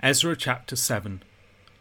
Ezra 0.00 0.36
chapter 0.36 0.76
7 0.76 1.24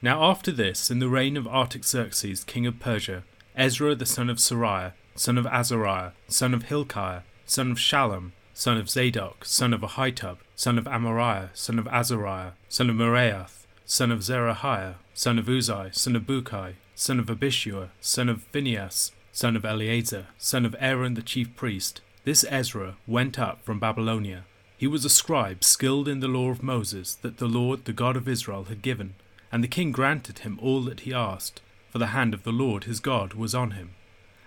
Now 0.02 0.24
after 0.24 0.52
this, 0.52 0.90
in 0.90 0.98
the 0.98 1.08
reign 1.08 1.38
of 1.38 1.48
Artaxerxes 1.48 2.44
king 2.44 2.66
of 2.66 2.80
Persia, 2.80 3.24
Ezra 3.56 3.94
the 3.94 4.08
son 4.08 4.28
of 4.28 4.38
Seraiah, 4.38 4.94
son 5.14 5.38
of 5.38 5.46
Azariah, 5.46 6.14
son 6.28 6.56
of 6.56 6.64
Hilkiah, 6.64 7.22
son 7.46 7.70
of 7.70 7.78
Shallum, 7.78 8.32
son 8.56 8.76
of 8.76 8.90
Zadok, 8.90 9.46
son 9.46 9.72
of 9.72 9.82
Ahitub, 9.82 10.38
son 10.56 10.80
of 10.80 10.86
Amariah, 10.86 11.50
son 11.54 11.78
of 11.78 11.88
Azariah, 11.90 12.54
son 12.68 12.90
of 12.90 12.96
Meraioth, 12.96 13.68
son 13.86 14.12
of 14.12 14.22
Zerahiah, 14.22 14.96
son 15.14 15.38
of 15.38 15.46
Uzzi, 15.46 15.94
son 15.94 16.16
of 16.16 16.24
Bukki, 16.24 16.74
son 16.96 17.20
of 17.20 17.28
Abishua, 17.28 17.90
son 18.02 18.30
of 18.30 18.42
Phinehas, 18.52 19.12
son 19.32 19.56
of 19.56 19.64
Eleazar, 19.64 20.26
son 20.40 20.66
of 20.66 20.76
Aaron 20.80 21.14
the 21.14 21.22
chief 21.22 21.56
priest, 21.56 22.02
this 22.24 22.44
Ezra 22.50 22.98
went 23.06 23.38
up 23.38 23.64
from 23.64 23.80
Babylonia 23.80 24.46
he 24.78 24.88
was 24.88 25.04
a 25.04 25.10
scribe 25.10 25.64
skilled 25.64 26.08
in 26.08 26.20
the 26.20 26.28
law 26.28 26.50
of 26.50 26.62
Moses 26.62 27.16
that 27.16 27.38
the 27.38 27.48
Lord, 27.48 27.86
the 27.86 27.94
God 27.94 28.16
of 28.16 28.28
Israel, 28.28 28.66
had 28.66 28.84
given, 28.84 29.16
and 29.52 29.64
the 29.64 29.68
king 29.68 29.92
granted 29.92 30.40
him 30.40 30.60
all 30.62 30.82
that 30.84 31.02
he 31.02 31.14
asked, 31.14 31.62
for 31.90 31.98
the 31.98 32.08
hand 32.08 32.34
of 32.34 32.44
the 32.44 32.52
Lord 32.52 32.84
his 32.84 33.00
God 33.00 33.34
was 33.34 33.56
on 33.56 33.72
him. 33.72 33.96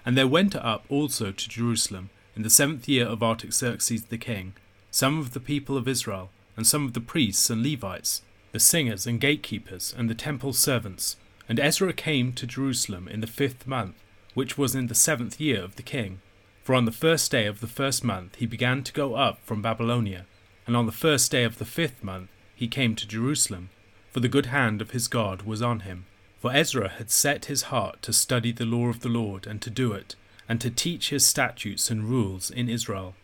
And 0.07 0.17
there 0.17 0.29
went 0.29 0.55
up 0.55 0.85
also 0.89 1.33
to 1.33 1.49
Jerusalem, 1.49 2.11
in 2.37 2.43
the 2.43 2.51
seventh 2.51 2.89
year 2.89 3.07
of 3.07 3.23
Artaxerxes 3.23 4.05
the 4.05 4.19
king, 4.19 4.55
some 4.91 5.19
of 5.19 5.33
the 5.33 5.41
people 5.41 5.77
of 5.77 5.89
Israel, 5.89 6.31
and 6.57 6.67
some 6.67 6.85
of 6.85 6.93
the 6.93 7.01
priests 7.01 7.51
and 7.51 7.63
Levites, 7.63 8.23
the 8.53 8.61
singers 8.61 9.07
and 9.07 9.21
gatekeepers, 9.21 9.95
and 9.97 10.09
the 10.09 10.15
temple 10.15 10.53
servants. 10.53 11.17
And 11.49 11.59
Ezra 11.59 11.93
came 11.93 12.33
to 12.35 12.47
Jerusalem 12.47 13.09
in 13.09 13.21
the 13.21 13.27
fifth 13.27 13.67
month, 13.67 13.97
which 14.35 14.57
was 14.57 14.77
in 14.77 14.87
the 14.87 14.95
seventh 14.95 15.41
year 15.41 15.63
of 15.63 15.77
the 15.77 15.83
king. 15.83 16.21
For 16.63 16.75
on 16.75 16.85
the 16.85 16.93
first 16.93 17.31
day 17.31 17.47
of 17.47 17.61
the 17.61 17.67
first 17.67 18.05
month 18.05 18.37
he 18.37 18.47
began 18.47 18.83
to 18.85 18.93
go 18.93 19.15
up 19.15 19.41
from 19.45 19.63
Babylonia, 19.63 20.27
and 20.67 20.77
on 20.77 20.87
the 20.87 20.93
first 20.93 21.31
day 21.31 21.45
of 21.45 21.59
the 21.59 21.65
fifth 21.65 22.05
month 22.05 22.31
he 22.55 22.69
came 22.69 22.95
to 22.95 23.09
Jerusalem, 23.09 23.71
for 24.13 24.21
the 24.21 24.29
good 24.29 24.47
hand 24.47 24.83
of 24.83 24.91
his 24.91 25.09
God 25.09 25.43
was 25.43 25.63
on 25.63 25.81
him. 25.81 26.05
For 26.41 26.53
Ezra 26.53 26.89
had 26.91 27.11
set 27.11 27.47
his 27.47 27.63
heart 27.65 28.03
to 28.03 28.13
study 28.13 28.53
the 28.53 28.65
law 28.65 28.89
of 28.89 29.01
the 29.01 29.09
Lord, 29.09 29.47
and 29.47 29.61
to 29.63 29.71
do 29.71 29.93
it, 29.93 30.17
and 30.49 30.61
to 30.61 30.71
teach 30.71 31.11
his 31.11 31.27
statutes 31.27 31.91
and 31.91 32.05
rules 32.05 32.51
in 32.51 32.69
Israel. 32.69 33.15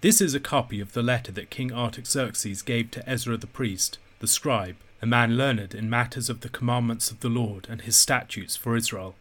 This 0.00 0.20
is 0.20 0.34
a 0.34 0.40
copy 0.40 0.80
of 0.80 0.92
the 0.92 1.02
letter 1.02 1.30
that 1.32 1.50
King 1.50 1.72
Artaxerxes 1.72 2.62
gave 2.62 2.90
to 2.92 3.08
Ezra 3.08 3.36
the 3.36 3.46
priest, 3.46 3.98
the 4.20 4.26
scribe, 4.26 4.76
a 5.02 5.06
man 5.06 5.36
learned 5.36 5.74
in 5.74 5.90
matters 5.90 6.30
of 6.30 6.40
the 6.40 6.48
commandments 6.48 7.10
of 7.10 7.20
the 7.20 7.28
Lord 7.28 7.66
and 7.68 7.82
his 7.82 7.96
statutes 7.96 8.56
for 8.56 8.76
Israel. 8.76 9.14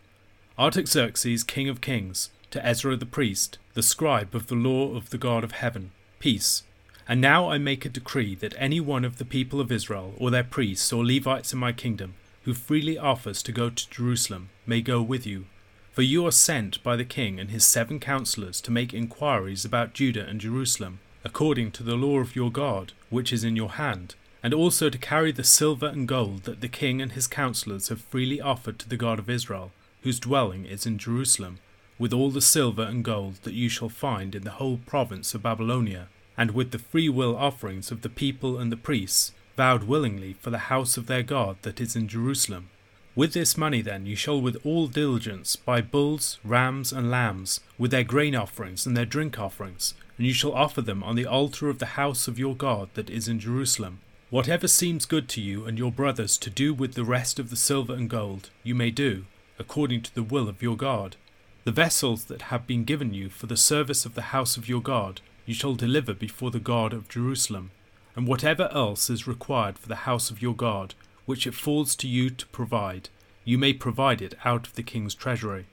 Artaxerxes, 0.58 1.44
king 1.44 1.70
of 1.70 1.82
kings, 1.82 2.30
to 2.52 2.66
Ezra 2.66 2.96
the 2.96 3.06
priest, 3.06 3.58
the 3.74 3.84
scribe 3.84 4.34
of 4.36 4.48
the 4.48 4.56
law 4.56 4.96
of 4.96 5.10
the 5.10 5.18
God 5.18 5.44
of 5.44 5.52
heaven, 5.52 5.92
peace. 6.20 6.64
And 7.08 7.22
now 7.22 7.50
I 7.50 7.58
make 7.58 7.86
a 7.86 7.90
decree 7.90 8.36
that 8.36 8.54
any 8.58 8.80
one 8.80 9.04
of 9.04 9.18
the 9.18 9.26
people 9.26 9.60
of 9.60 9.72
Israel, 9.72 10.14
or 10.18 10.30
their 10.30 10.44
priests, 10.44 10.94
or 10.94 11.06
Levites 11.06 11.54
in 11.54 11.60
my 11.60 11.72
kingdom, 11.72 12.14
who 12.44 12.54
freely 12.54 12.98
offers 12.98 13.44
to 13.44 13.52
go 13.52 13.70
to 13.70 13.90
Jerusalem, 13.90 14.50
may 14.66 14.82
go 14.82 15.02
with 15.02 15.26
you. 15.26 15.46
For 15.92 16.02
you 16.04 16.26
are 16.26 16.32
sent 16.32 16.82
by 16.84 16.96
the 16.96 17.06
king 17.06 17.40
and 17.40 17.50
his 17.50 17.66
seven 17.66 18.00
counselors 18.00 18.62
to 18.62 18.72
make 18.72 18.94
inquiries 18.94 19.66
about 19.66 19.94
Judah 19.94 20.26
and 20.26 20.40
Jerusalem, 20.40 21.00
according 21.24 21.72
to 21.72 21.84
the 21.84 21.96
law 21.96 22.20
of 22.20 22.36
your 22.36 22.52
God, 22.52 22.94
which 23.10 23.34
is 23.34 23.44
in 23.44 23.56
your 23.56 23.72
hand, 23.72 24.16
and 24.42 24.54
also 24.54 24.90
to 24.90 24.98
carry 24.98 25.32
the 25.32 25.44
silver 25.44 25.88
and 25.88 26.08
gold 26.08 26.44
that 26.44 26.62
the 26.62 26.70
king 26.70 27.02
and 27.02 27.12
his 27.12 27.28
counselors 27.28 27.90
have 27.90 28.02
freely 28.02 28.40
offered 28.40 28.80
to 28.80 28.88
the 28.88 28.98
God 28.98 29.20
of 29.20 29.30
Israel, 29.30 29.72
whose 30.04 30.20
dwelling 30.20 30.66
is 30.66 30.86
in 30.86 30.98
Jerusalem 30.98 31.60
with 32.00 32.14
all 32.14 32.32
the 32.32 32.42
silver 32.42 32.82
and 32.82 33.04
gold 33.04 33.36
that 33.44 33.54
you 33.54 33.70
shall 33.70 33.90
find 33.90 34.34
in 34.34 34.44
the 34.44 34.52
whole 34.52 34.80
province 34.88 35.36
of 35.36 35.44
Babylonia, 35.44 36.08
and 36.38 36.52
with 36.52 36.72
the 36.72 36.80
free 36.80 37.10
will 37.10 37.36
offerings 37.36 37.92
of 37.92 38.02
the 38.02 38.10
people 38.10 38.58
and 38.58 38.72
the 38.72 38.78
priests, 38.78 39.34
vowed 39.58 39.84
willingly 39.84 40.34
for 40.34 40.50
the 40.50 40.70
house 40.70 40.96
of 40.96 41.08
their 41.08 41.22
God 41.22 41.58
that 41.64 41.82
is 41.82 41.98
in 41.98 42.08
Jerusalem. 42.08 42.70
With 43.16 43.34
this 43.34 43.58
money 43.58 43.82
then 43.82 44.06
you 44.06 44.16
shall 44.16 44.40
with 44.40 44.56
all 44.64 44.88
diligence 44.88 45.58
buy 45.58 45.82
bulls, 45.82 46.40
rams, 46.46 46.94
and 46.94 47.12
lambs, 47.12 47.60
with 47.78 47.92
their 47.92 48.06
grain 48.06 48.36
offerings 48.36 48.86
and 48.86 48.96
their 48.96 49.06
drink 49.06 49.38
offerings, 49.38 49.94
and 50.18 50.26
you 50.26 50.34
shall 50.34 50.54
offer 50.54 50.82
them 50.82 51.04
on 51.04 51.18
the 51.18 51.26
altar 51.26 51.68
of 51.68 51.80
the 51.80 51.98
house 51.98 52.30
of 52.30 52.40
your 52.40 52.56
God 52.56 52.88
that 52.94 53.10
is 53.10 53.28
in 53.28 53.40
Jerusalem. 53.40 54.00
Whatever 54.30 54.70
seems 54.70 55.06
good 55.06 55.28
to 55.30 55.42
you 55.42 55.66
and 55.66 55.78
your 55.78 55.92
brothers 55.92 56.38
to 56.38 56.50
do 56.50 56.74
with 56.74 56.94
the 56.94 57.04
rest 57.04 57.40
of 57.40 57.50
the 57.50 57.58
silver 57.58 57.94
and 57.94 58.10
gold, 58.10 58.52
you 58.64 58.76
may 58.76 58.92
do, 58.92 59.26
according 59.58 60.04
to 60.04 60.16
the 60.16 60.24
will 60.24 60.48
of 60.48 60.62
your 60.62 60.78
God. 60.78 61.18
The 61.66 61.72
vessels 61.72 62.26
that 62.26 62.44
have 62.44 62.66
been 62.66 62.84
given 62.84 63.14
you 63.14 63.30
for 63.30 63.46
the 63.46 63.58
service 63.58 64.06
of 64.06 64.16
the 64.16 64.34
house 64.34 64.58
of 64.58 64.70
your 64.70 64.82
God 64.82 65.22
you 65.46 65.54
shall 65.54 65.76
deliver 65.76 66.14
before 66.14 66.52
the 66.52 66.60
God 66.60 66.94
of 66.94 67.10
Jerusalem, 67.10 67.72
and 68.16 68.28
whatever 68.28 68.70
else 68.72 69.10
is 69.10 69.28
required 69.28 69.78
for 69.78 69.88
the 69.88 70.06
house 70.08 70.30
of 70.30 70.42
your 70.42 70.56
God, 70.56 70.94
which 71.26 71.48
it 71.48 71.54
falls 71.54 71.96
to 71.98 72.08
you 72.08 72.30
to 72.30 72.48
provide, 72.48 73.10
you 73.44 73.58
may 73.58 73.74
provide 73.74 74.22
it 74.22 74.36
out 74.46 74.68
of 74.68 74.76
the 74.76 74.84
king's 74.84 75.16
treasury. 75.16 75.66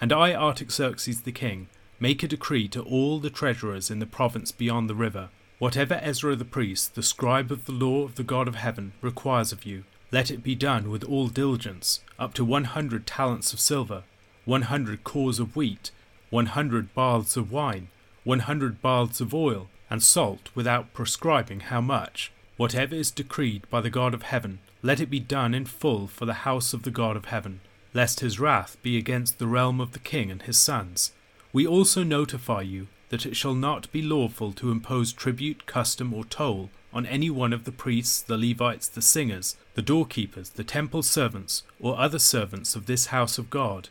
And 0.00 0.12
I, 0.12 0.34
Artaxerxes 0.34 1.22
the 1.22 1.32
king, 1.32 1.68
make 1.98 2.22
a 2.22 2.28
decree 2.28 2.68
to 2.68 2.82
all 2.82 3.18
the 3.18 3.30
treasurers 3.30 3.90
in 3.90 3.98
the 3.98 4.06
province 4.06 4.52
beyond 4.52 4.88
the 4.88 4.94
river 4.94 5.30
whatever 5.58 5.98
Ezra 6.02 6.36
the 6.36 6.44
priest, 6.44 6.94
the 6.94 7.02
scribe 7.02 7.50
of 7.50 7.66
the 7.66 7.72
law 7.72 8.04
of 8.04 8.14
the 8.14 8.22
God 8.22 8.46
of 8.46 8.54
heaven, 8.54 8.92
requires 9.00 9.52
of 9.52 9.64
you, 9.64 9.84
let 10.12 10.30
it 10.30 10.42
be 10.42 10.54
done 10.54 10.88
with 10.88 11.04
all 11.04 11.28
diligence, 11.28 12.00
up 12.18 12.32
to 12.34 12.44
one 12.44 12.64
hundred 12.64 13.06
talents 13.06 13.52
of 13.52 13.60
silver 13.60 14.04
100 14.48 15.04
cors 15.04 15.38
of 15.38 15.54
wheat, 15.54 15.90
100 16.30 16.94
baths 16.94 17.36
of 17.36 17.52
wine, 17.52 17.88
100 18.24 18.80
baths 18.80 19.20
of 19.20 19.34
oil, 19.34 19.68
and 19.90 20.02
salt 20.02 20.48
without 20.54 20.94
prescribing 20.94 21.60
how 21.60 21.82
much. 21.82 22.32
Whatever 22.56 22.94
is 22.94 23.10
decreed 23.10 23.68
by 23.68 23.82
the 23.82 23.90
God 23.90 24.14
of 24.14 24.22
heaven, 24.22 24.60
let 24.82 25.00
it 25.00 25.10
be 25.10 25.20
done 25.20 25.52
in 25.52 25.66
full 25.66 26.06
for 26.06 26.24
the 26.24 26.48
house 26.48 26.72
of 26.72 26.84
the 26.84 26.90
God 26.90 27.14
of 27.14 27.26
heaven, 27.26 27.60
lest 27.92 28.20
his 28.20 28.40
wrath 28.40 28.78
be 28.80 28.96
against 28.96 29.38
the 29.38 29.46
realm 29.46 29.82
of 29.82 29.92
the 29.92 29.98
king 29.98 30.30
and 30.30 30.40
his 30.40 30.56
sons. 30.56 31.12
We 31.52 31.66
also 31.66 32.02
notify 32.02 32.62
you 32.62 32.86
that 33.10 33.26
it 33.26 33.36
shall 33.36 33.54
not 33.54 33.92
be 33.92 34.00
lawful 34.00 34.52
to 34.52 34.70
impose 34.70 35.12
tribute, 35.12 35.66
custom, 35.66 36.14
or 36.14 36.24
toll 36.24 36.70
on 36.90 37.04
any 37.04 37.28
one 37.28 37.52
of 37.52 37.64
the 37.64 37.72
priests, 37.72 38.22
the 38.22 38.38
Levites, 38.38 38.88
the 38.88 39.02
singers, 39.02 39.58
the 39.74 39.82
doorkeepers, 39.82 40.48
the 40.48 40.64
temple 40.64 41.02
servants, 41.02 41.64
or 41.78 41.98
other 41.98 42.18
servants 42.18 42.74
of 42.74 42.86
this 42.86 43.08
house 43.08 43.36
of 43.36 43.50
God 43.50 43.90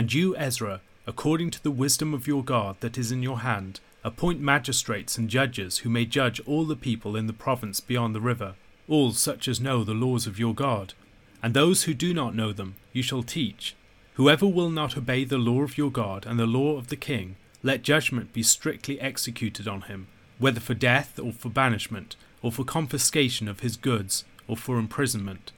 and 0.00 0.14
you, 0.14 0.34
Ezra, 0.34 0.80
according 1.06 1.50
to 1.50 1.62
the 1.62 1.70
wisdom 1.70 2.14
of 2.14 2.26
your 2.26 2.42
God 2.42 2.76
that 2.80 2.96
is 2.96 3.12
in 3.12 3.22
your 3.22 3.40
hand, 3.40 3.80
appoint 4.02 4.40
magistrates 4.40 5.18
and 5.18 5.28
judges 5.28 5.80
who 5.80 5.90
may 5.90 6.06
judge 6.06 6.40
all 6.46 6.64
the 6.64 6.74
people 6.74 7.16
in 7.16 7.26
the 7.26 7.34
province 7.34 7.80
beyond 7.80 8.14
the 8.14 8.20
river, 8.22 8.54
all 8.88 9.12
such 9.12 9.46
as 9.46 9.60
know 9.60 9.84
the 9.84 9.92
laws 9.92 10.26
of 10.26 10.38
your 10.38 10.54
God. 10.54 10.94
And 11.42 11.52
those 11.52 11.82
who 11.82 11.92
do 11.92 12.14
not 12.14 12.34
know 12.34 12.50
them 12.50 12.76
you 12.94 13.02
shall 13.02 13.22
teach. 13.22 13.76
Whoever 14.14 14.46
will 14.46 14.70
not 14.70 14.96
obey 14.96 15.24
the 15.24 15.36
law 15.36 15.60
of 15.60 15.76
your 15.76 15.90
God 15.90 16.24
and 16.24 16.38
the 16.38 16.46
law 16.46 16.78
of 16.78 16.86
the 16.86 16.96
king, 16.96 17.36
let 17.62 17.82
judgment 17.82 18.32
be 18.32 18.42
strictly 18.42 18.98
executed 19.02 19.68
on 19.68 19.82
him, 19.82 20.06
whether 20.38 20.60
for 20.60 20.72
death 20.72 21.20
or 21.20 21.32
for 21.32 21.50
banishment, 21.50 22.16
or 22.40 22.50
for 22.50 22.64
confiscation 22.64 23.48
of 23.48 23.60
his 23.60 23.76
goods, 23.76 24.24
or 24.48 24.56
for 24.56 24.78
imprisonment. 24.78 25.52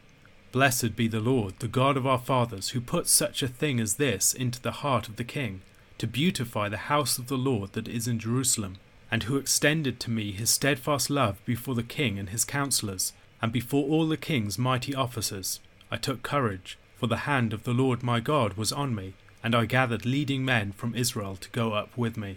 Blessed 0.52 0.94
be 0.94 1.08
the 1.08 1.18
Lord, 1.18 1.54
the 1.60 1.66
God 1.66 1.96
of 1.96 2.06
our 2.06 2.18
fathers, 2.18 2.70
who 2.70 2.80
put 2.82 3.08
such 3.08 3.42
a 3.42 3.48
thing 3.48 3.80
as 3.80 3.94
this 3.94 4.34
into 4.34 4.60
the 4.60 4.82
heart 4.82 5.08
of 5.08 5.16
the 5.16 5.24
king, 5.24 5.62
to 5.96 6.06
beautify 6.06 6.68
the 6.68 6.92
house 6.92 7.16
of 7.16 7.28
the 7.28 7.38
Lord 7.38 7.72
that 7.72 7.88
is 7.88 8.06
in 8.06 8.18
Jerusalem, 8.18 8.76
and 9.10 9.22
who 9.22 9.38
extended 9.38 9.98
to 10.00 10.10
me 10.10 10.30
his 10.30 10.50
steadfast 10.50 11.08
love 11.08 11.42
before 11.46 11.74
the 11.74 11.82
king 11.82 12.18
and 12.18 12.28
his 12.28 12.44
counselors, 12.44 13.14
and 13.40 13.50
before 13.50 13.88
all 13.88 14.06
the 14.06 14.18
king's 14.18 14.58
mighty 14.58 14.94
officers. 14.94 15.58
I 15.90 15.96
took 15.96 16.22
courage, 16.22 16.76
for 16.96 17.06
the 17.06 17.24
hand 17.28 17.54
of 17.54 17.64
the 17.64 17.72
Lord 17.72 18.02
my 18.02 18.20
God 18.20 18.52
was 18.52 18.72
on 18.72 18.94
me, 18.94 19.14
and 19.42 19.54
I 19.54 19.64
gathered 19.64 20.04
leading 20.04 20.44
men 20.44 20.72
from 20.72 20.94
Israel 20.94 21.36
to 21.36 21.48
go 21.48 21.72
up 21.72 21.96
with 21.96 22.18
me. 22.18 22.36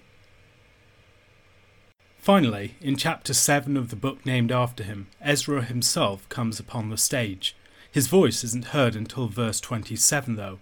Finally, 2.17 2.75
in 2.79 2.95
chapter 2.95 3.33
7 3.33 3.75
of 3.75 3.89
the 3.89 3.95
book 3.97 4.25
named 4.25 4.53
after 4.53 4.85
him, 4.85 5.07
Ezra 5.21 5.63
himself 5.63 6.27
comes 6.29 6.61
upon 6.61 6.89
the 6.89 6.97
stage 6.97 7.55
his 7.95 8.07
voice 8.07 8.43
isn't 8.43 8.73
heard 8.75 8.93
until 8.93 9.29
verse 9.29 9.61
27, 9.61 10.35
though. 10.35 10.59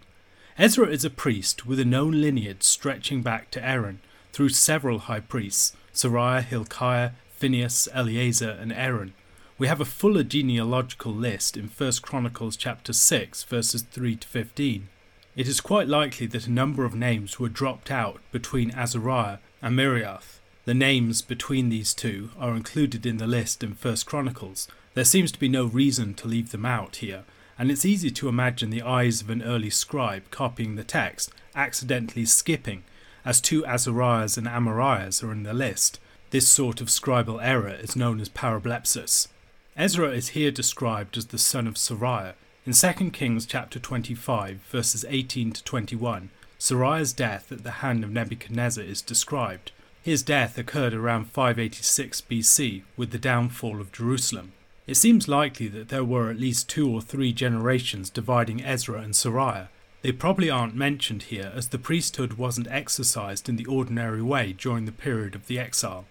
Ezra 0.55 0.85
is 0.85 1.03
a 1.03 1.09
priest 1.09 1.65
with 1.65 1.79
a 1.79 1.83
known 1.83 2.21
lineage 2.21 2.61
stretching 2.61 3.23
back 3.23 3.49
to 3.49 3.67
Aaron 3.67 4.01
through 4.31 4.49
several 4.49 4.99
high 4.99 5.19
priests 5.19 5.75
Seraiah, 5.95 6.43
Hilkiah, 6.43 7.13
Phinehas, 7.31 7.89
Eleazar, 7.91 8.51
and 8.51 8.71
Aaron. 8.71 9.15
We 9.57 9.65
have 9.65 9.81
a 9.81 9.85
fuller 9.99 10.21
genealogical 10.21 11.11
list 11.11 11.57
in 11.57 11.69
1 11.69 11.91
Chronicles 12.03 12.55
chapter 12.55 12.93
6 12.93 13.43
verses 13.45 13.81
3 13.81 14.15
to 14.17 14.27
15. 14.27 14.89
It 15.35 15.47
is 15.47 15.59
quite 15.59 15.87
likely 15.87 16.27
that 16.27 16.45
a 16.45 16.51
number 16.51 16.85
of 16.85 16.93
names 16.93 17.39
were 17.39 17.49
dropped 17.49 17.89
out 17.89 18.21
between 18.31 18.69
Azariah 18.75 19.39
and 19.59 19.75
Meraioth. 19.75 20.37
The 20.65 20.75
names 20.75 21.23
between 21.23 21.69
these 21.69 21.95
two 21.95 22.29
are 22.37 22.53
included 22.53 23.07
in 23.07 23.17
the 23.17 23.25
list 23.25 23.63
in 23.63 23.71
1 23.71 23.95
Chronicles, 24.05 24.67
there 24.93 25.03
seems 25.03 25.31
to 25.31 25.39
be 25.39 25.49
no 25.49 25.65
reason 25.65 26.13
to 26.15 26.27
leave 26.27 26.51
them 26.51 26.65
out 26.65 26.97
here, 26.97 27.23
and 27.57 27.71
it's 27.71 27.85
easy 27.85 28.11
to 28.11 28.29
imagine 28.29 28.69
the 28.69 28.81
eyes 28.81 29.21
of 29.21 29.29
an 29.29 29.41
early 29.41 29.69
scribe 29.69 30.29
copying 30.31 30.75
the 30.75 30.83
text, 30.83 31.31
accidentally 31.55 32.25
skipping, 32.25 32.83
as 33.25 33.41
two 33.41 33.63
Azariahs 33.63 34.37
and 34.37 34.47
Amariahs 34.47 35.23
are 35.23 35.31
in 35.31 35.43
the 35.43 35.53
list. 35.53 35.99
This 36.31 36.47
sort 36.47 36.81
of 36.81 36.87
scribal 36.87 37.39
error 37.43 37.69
is 37.69 37.95
known 37.95 38.19
as 38.19 38.29
parablepsis. 38.29 39.27
Ezra 39.75 40.09
is 40.09 40.29
here 40.29 40.51
described 40.51 41.17
as 41.17 41.27
the 41.27 41.37
son 41.37 41.67
of 41.67 41.75
Seraiah. 41.75 42.33
In 42.65 42.73
2 42.73 43.11
Kings 43.11 43.45
chapter 43.45 43.79
25, 43.79 44.57
verses 44.69 45.05
18 45.07 45.51
to 45.51 45.63
21, 45.63 46.29
Seraiah's 46.59 47.13
death 47.13 47.51
at 47.51 47.63
the 47.63 47.71
hand 47.71 48.03
of 48.03 48.11
Nebuchadnezzar 48.11 48.83
is 48.83 49.01
described. 49.01 49.71
His 50.01 50.23
death 50.23 50.57
occurred 50.57 50.93
around 50.93 51.25
586 51.25 52.21
BC 52.21 52.83
with 52.95 53.11
the 53.11 53.17
downfall 53.17 53.81
of 53.81 53.91
Jerusalem. 53.91 54.53
It 54.85 54.95
seems 54.95 55.29
likely 55.29 55.69
that 55.69 55.87
there 55.87 56.03
were 56.03 56.29
at 56.29 56.39
least 56.39 56.67
two 56.67 56.89
or 56.89 57.01
three 57.01 57.31
generations 57.31 58.09
dividing 58.09 58.63
Ezra 58.63 58.99
and 58.99 59.13
Seraiah. 59.13 59.69
They 60.01 60.11
probably 60.11 60.49
aren't 60.49 60.75
mentioned 60.75 61.23
here 61.23 61.53
as 61.55 61.69
the 61.69 61.79
priesthood 61.79 62.33
wasn't 62.33 62.67
exercised 62.69 63.47
in 63.47 63.55
the 63.55 63.65
ordinary 63.65 64.21
way 64.21 64.51
during 64.51 64.83
the 64.83 64.91
period 64.91 65.35
of 65.35 65.47
the 65.47 65.57
exile. 65.57 66.05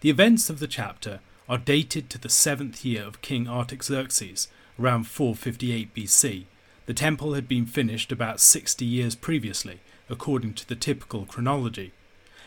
The 0.00 0.10
events 0.10 0.48
of 0.48 0.60
the 0.60 0.68
chapter 0.68 1.18
are 1.48 1.58
dated 1.58 2.08
to 2.10 2.18
the 2.18 2.28
seventh 2.28 2.84
year 2.84 3.02
of 3.02 3.20
King 3.20 3.48
Artaxerxes, 3.48 4.46
around 4.78 5.08
458 5.08 5.92
BC. 5.92 6.44
The 6.86 6.94
temple 6.94 7.34
had 7.34 7.48
been 7.48 7.66
finished 7.66 8.12
about 8.12 8.40
60 8.40 8.84
years 8.84 9.16
previously, 9.16 9.80
according 10.08 10.54
to 10.54 10.68
the 10.68 10.76
typical 10.76 11.26
chronology. 11.26 11.92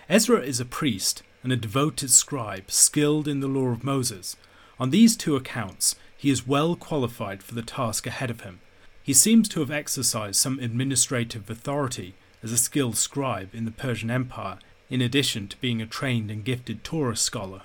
Ezra 0.07 0.39
is 0.39 0.61
a 0.61 0.65
priest 0.65 1.23
and 1.43 1.51
a 1.51 1.57
devoted 1.57 2.11
scribe, 2.11 2.71
skilled 2.71 3.27
in 3.27 3.41
the 3.41 3.47
law 3.47 3.67
of 3.67 3.83
Moses. 3.83 4.37
On 4.79 4.89
these 4.91 5.17
two 5.17 5.35
accounts, 5.35 5.95
he 6.15 6.29
is 6.29 6.47
well 6.47 6.75
qualified 6.75 7.41
for 7.43 7.55
the 7.55 7.61
task 7.61 8.05
ahead 8.05 8.29
of 8.29 8.41
him. 8.41 8.59
He 9.03 9.13
seems 9.13 9.47
to 9.49 9.59
have 9.61 9.71
exercised 9.71 10.35
some 10.35 10.59
administrative 10.59 11.49
authority 11.49 12.15
as 12.43 12.51
a 12.51 12.57
skilled 12.57 12.97
scribe 12.97 13.55
in 13.55 13.65
the 13.65 13.71
Persian 13.71 14.11
Empire, 14.11 14.59
in 14.89 15.01
addition 15.01 15.47
to 15.47 15.57
being 15.57 15.81
a 15.81 15.85
trained 15.85 16.29
and 16.29 16.43
gifted 16.43 16.83
Torah 16.83 17.15
scholar. 17.15 17.61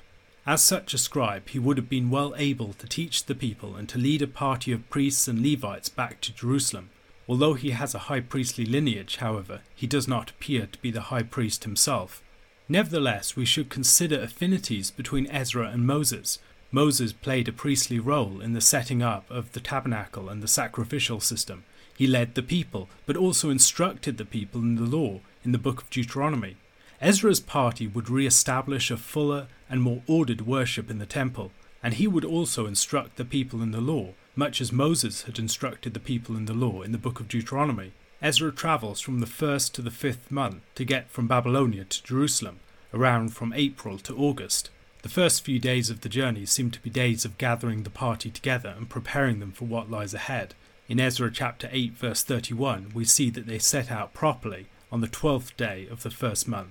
As 0.47 0.63
such 0.63 0.93
a 0.93 0.99
scribe, 0.99 1.49
he 1.49 1.59
would 1.59 1.77
have 1.77 1.89
been 1.89 2.11
well 2.11 2.35
able 2.37 2.73
to 2.75 2.87
teach 2.87 3.27
the 3.27 3.35
people 3.35 3.77
and 3.77 3.89
to 3.89 3.99
lead 3.99 4.23
a 4.23 4.27
party 4.27 4.73
of 4.73 4.89
priests 4.91 5.29
and 5.29 5.41
Levites 5.41 5.89
back 5.89 6.21
to 6.23 6.35
Jerusalem. 6.35 6.91
Although 7.29 7.55
he 7.55 7.71
has 7.71 7.95
a 7.95 8.07
high 8.11 8.21
priestly 8.21 8.65
lineage, 8.65 9.17
however, 9.17 9.61
he 9.75 9.87
does 9.87 10.09
not 10.09 10.31
appear 10.31 10.67
to 10.67 10.79
be 10.81 10.91
the 10.91 11.03
high 11.03 11.23
priest 11.23 11.63
himself. 11.63 12.23
Nevertheless, 12.69 13.37
we 13.37 13.45
should 13.45 13.69
consider 13.69 14.21
affinities 14.21 14.91
between 14.91 15.31
Ezra 15.31 15.69
and 15.69 15.87
Moses. 15.87 16.39
Moses 16.75 17.13
played 17.13 17.49
a 17.49 17.53
priestly 17.53 17.99
role 17.99 18.41
in 18.41 18.55
the 18.55 18.61
setting 18.63 19.03
up 19.03 19.31
of 19.31 19.53
the 19.53 19.61
tabernacle 19.61 20.31
and 20.31 20.43
the 20.43 20.49
sacrificial 20.49 21.21
system. 21.21 21.65
He 21.95 22.07
led 22.07 22.35
the 22.35 22.43
people, 22.43 22.89
but 23.05 23.17
also 23.17 23.51
instructed 23.51 24.17
the 24.17 24.25
people 24.25 24.63
in 24.63 24.77
the 24.77 24.83
law 24.83 25.21
in 25.45 25.53
the 25.53 25.59
book 25.59 25.83
of 25.83 25.91
Deuteronomy. 25.91 26.57
Ezra's 26.99 27.41
party 27.41 27.87
would 27.87 28.09
re 28.09 28.27
establish 28.27 28.91
a 28.91 28.97
fuller 28.97 29.49
and 29.69 29.83
more 29.83 30.03
ordered 30.07 30.47
worship 30.47 30.91
in 30.91 30.99
the 30.99 31.05
temple, 31.05 31.53
and 31.83 31.95
he 31.95 32.07
would 32.07 32.25
also 32.25 32.65
instruct 32.65 33.17
the 33.17 33.25
people 33.27 33.61
in 33.61 33.73
the 33.73 33.81
law, 33.83 34.15
much 34.35 34.63
as 34.63 34.73
Moses 34.73 35.23
had 35.23 35.39
instructed 35.39 35.93
the 35.93 36.01
people 36.01 36.37
in 36.37 36.47
the 36.47 36.55
law 36.55 36.81
in 36.81 36.93
the 36.93 36.99
book 36.99 37.21
of 37.21 37.29
Deuteronomy. 37.29 37.93
Ezra 38.23 38.51
travels 38.51 39.01
from 39.01 39.19
the 39.19 39.27
first 39.27 39.75
to 39.75 39.83
the 39.83 39.91
fifth 39.91 40.31
month 40.31 40.63
to 40.77 40.87
get 40.87 41.11
from 41.11 41.27
Babylonia 41.27 41.85
to 41.85 42.03
Jerusalem, 42.03 42.61
around 42.95 43.35
from 43.35 43.53
April 43.53 43.99
to 43.99 44.17
August. 44.17 44.71
The 45.03 45.09
first 45.09 45.45
few 45.45 45.59
days 45.59 45.91
of 45.91 46.03
the 46.03 46.09
journey 46.09 46.47
seem 46.47 46.71
to 46.71 46.81
be 46.81 46.89
days 46.89 47.25
of 47.25 47.37
gathering 47.37 47.83
the 47.83 47.91
party 47.91 48.31
together 48.31 48.73
and 48.77 48.89
preparing 48.89 49.41
them 49.41 49.51
for 49.51 49.65
what 49.65 49.91
lies 49.91 50.15
ahead. 50.15 50.55
In 50.89 51.01
Ezra 51.01 51.29
chapter 51.33 51.69
8, 51.73 51.95
verse 51.95 52.23
31, 52.23 52.93
we 52.95 53.05
see 53.05 53.29
that 53.31 53.49
they 53.49 53.59
set 53.59 53.91
out 53.91 54.15
properly 54.15 54.69
on 54.93 55.01
the 55.01 55.09
twelfth 55.09 55.57
day 55.57 55.89
of 55.91 56.05
the 56.05 56.11
first 56.11 56.47
month. 56.47 56.71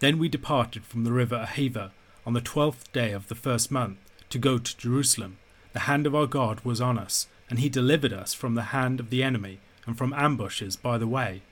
Then 0.00 0.18
we 0.18 0.28
departed 0.28 0.84
from 0.84 1.04
the 1.04 1.12
river 1.12 1.36
Ahava 1.36 1.92
on 2.26 2.32
the 2.32 2.40
twelfth 2.40 2.92
day 2.92 3.12
of 3.12 3.28
the 3.28 3.36
first 3.36 3.70
month 3.70 3.98
to 4.30 4.38
go 4.38 4.58
to 4.58 4.76
Jerusalem. 4.76 5.38
The 5.72 5.80
hand 5.80 6.08
of 6.08 6.14
our 6.14 6.26
God 6.26 6.60
was 6.64 6.80
on 6.80 6.98
us, 6.98 7.28
and 7.48 7.60
he 7.60 7.68
delivered 7.68 8.12
us 8.12 8.34
from 8.34 8.56
the 8.56 8.72
hand 8.74 8.98
of 8.98 9.10
the 9.10 9.22
enemy 9.22 9.60
and 9.86 9.96
from 9.96 10.12
ambushes 10.14 10.74
by 10.74 10.98
the 10.98 11.06
way. 11.06 11.42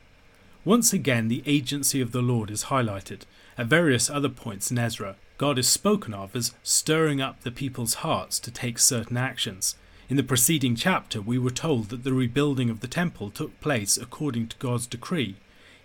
Once 0.65 0.93
again, 0.93 1.29
the 1.29 1.45
agency 1.47 2.01
of 2.01 2.11
the 2.11 2.23
Lord 2.23 2.51
is 2.51 2.65
highlighted. 2.65 3.21
At 3.57 3.67
various 3.67 4.11
other 4.11 4.29
points 4.29 4.73
in 4.73 4.79
Ezra, 4.79 5.15
God 5.39 5.57
is 5.57 5.69
spoken 5.69 6.13
of 6.13 6.35
as 6.35 6.53
stirring 6.65 7.21
up 7.21 7.43
the 7.43 7.53
people's 7.53 7.95
hearts 7.95 8.41
to 8.41 8.51
take 8.51 8.79
certain 8.81 9.17
actions. 9.17 9.77
In 10.09 10.17
the 10.17 10.25
preceding 10.25 10.75
chapter, 10.75 11.21
we 11.21 11.39
were 11.39 11.51
told 11.51 11.91
that 11.91 12.03
the 12.03 12.13
rebuilding 12.13 12.69
of 12.69 12.81
the 12.81 12.89
temple 12.89 13.31
took 13.31 13.61
place 13.61 13.97
according 13.97 14.49
to 14.49 14.57
God's 14.57 14.89
decree. 14.89 15.37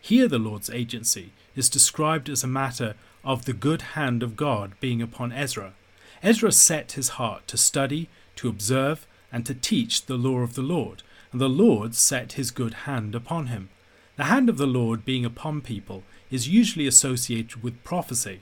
Here, 0.02 0.28
the 0.28 0.40
Lord's 0.40 0.72
agency 0.72 1.34
is 1.56 1.70
described 1.70 2.30
as 2.30 2.44
a 2.44 2.48
matter 2.48 2.96
of 3.24 3.46
the 3.46 3.54
good 3.54 3.82
hand 3.94 4.24
of 4.24 4.36
God 4.36 4.74
being 4.80 5.04
upon 5.04 5.32
Ezra. 5.32 5.74
Ezra 6.24 6.52
set 6.52 6.94
his 6.94 7.10
heart 7.10 7.48
to 7.50 7.58
study, 7.58 8.10
to 8.38 8.50
observe, 8.50 9.06
and 9.32 9.46
to 9.46 9.54
teach 9.54 10.08
the 10.08 10.18
law 10.18 10.40
of 10.40 10.56
the 10.56 10.64
Lord, 10.64 11.04
and 11.32 11.40
the 11.40 11.48
Lord 11.48 11.94
set 11.94 12.34
his 12.34 12.50
good 12.50 12.74
hand 12.86 13.14
upon 13.14 13.48
him. 13.48 13.70
The 14.16 14.26
hand 14.26 14.50
of 14.50 14.58
the 14.58 14.68
Lord 14.68 15.06
being 15.06 15.26
upon 15.26 15.62
people 15.62 16.04
is 16.32 16.48
usually 16.50 16.88
associated 16.88 17.62
with 17.62 17.84
prophecy. 17.84 18.42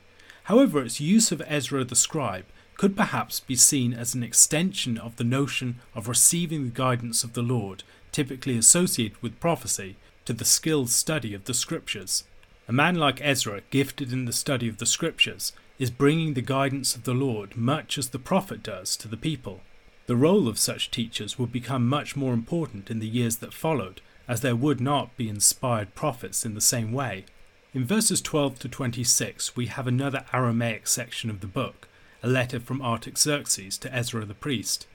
However, 0.52 0.84
its 0.84 1.00
use 1.00 1.32
of 1.32 1.42
Ezra 1.48 1.86
the 1.86 1.96
scribe 1.96 2.44
could 2.76 2.98
perhaps 2.98 3.40
be 3.40 3.56
seen 3.56 3.94
as 3.94 4.14
an 4.14 4.22
extension 4.22 4.98
of 4.98 5.16
the 5.16 5.24
notion 5.24 5.80
of 5.96 6.10
receiving 6.10 6.66
the 6.66 6.76
guidance 6.76 7.24
of 7.24 7.32
the 7.32 7.42
Lord, 7.42 7.84
typically 8.12 8.58
associated 8.58 9.16
with 9.22 9.40
prophecy, 9.40 9.96
to 10.26 10.34
the 10.34 10.44
skilled 10.44 10.90
study 10.90 11.34
of 11.34 11.46
the 11.46 11.54
scriptures. 11.54 12.26
A 12.68 12.74
man 12.74 12.96
like 12.96 13.22
Ezra, 13.22 13.62
gifted 13.70 14.12
in 14.12 14.26
the 14.26 14.34
study 14.34 14.68
of 14.68 14.80
the 14.80 14.86
scriptures, 14.86 15.54
is 15.80 15.90
bringing 15.90 16.34
the 16.34 16.42
guidance 16.42 16.98
of 16.98 17.06
the 17.06 17.14
Lord 17.14 17.56
much 17.56 17.98
as 17.98 18.10
the 18.10 18.20
prophet 18.20 18.62
does 18.62 18.98
to 18.98 19.08
the 19.08 19.16
people. 19.16 19.62
The 20.08 20.18
role 20.18 20.50
of 20.50 20.60
such 20.60 20.92
teachers 20.92 21.40
would 21.40 21.54
become 21.54 21.88
much 21.88 22.18
more 22.18 22.34
important 22.34 22.92
in 22.92 23.00
the 23.00 23.08
years 23.08 23.38
that 23.38 23.54
followed, 23.54 24.02
as 24.28 24.42
there 24.42 24.58
would 24.58 24.82
not 24.82 25.16
be 25.16 25.30
inspired 25.30 25.96
prophets 25.96 26.44
in 26.46 26.56
the 26.56 26.60
same 26.60 26.92
way. 26.92 27.24
In 27.74 27.86
verses 27.86 28.20
12 28.20 28.60
to 28.60 28.68
26, 28.68 29.56
we 29.56 29.68
have 29.68 29.88
another 29.88 30.26
Aramaic 30.34 30.88
section 30.88 31.30
of 31.30 31.40
the 31.40 31.48
book, 31.48 31.88
a 32.22 32.28
letter 32.28 32.60
from 32.60 32.82
Artaxerxes 32.82 33.78
to 33.78 33.96
Ezra 33.96 34.26
the 34.26 34.34
priest. 34.34 34.88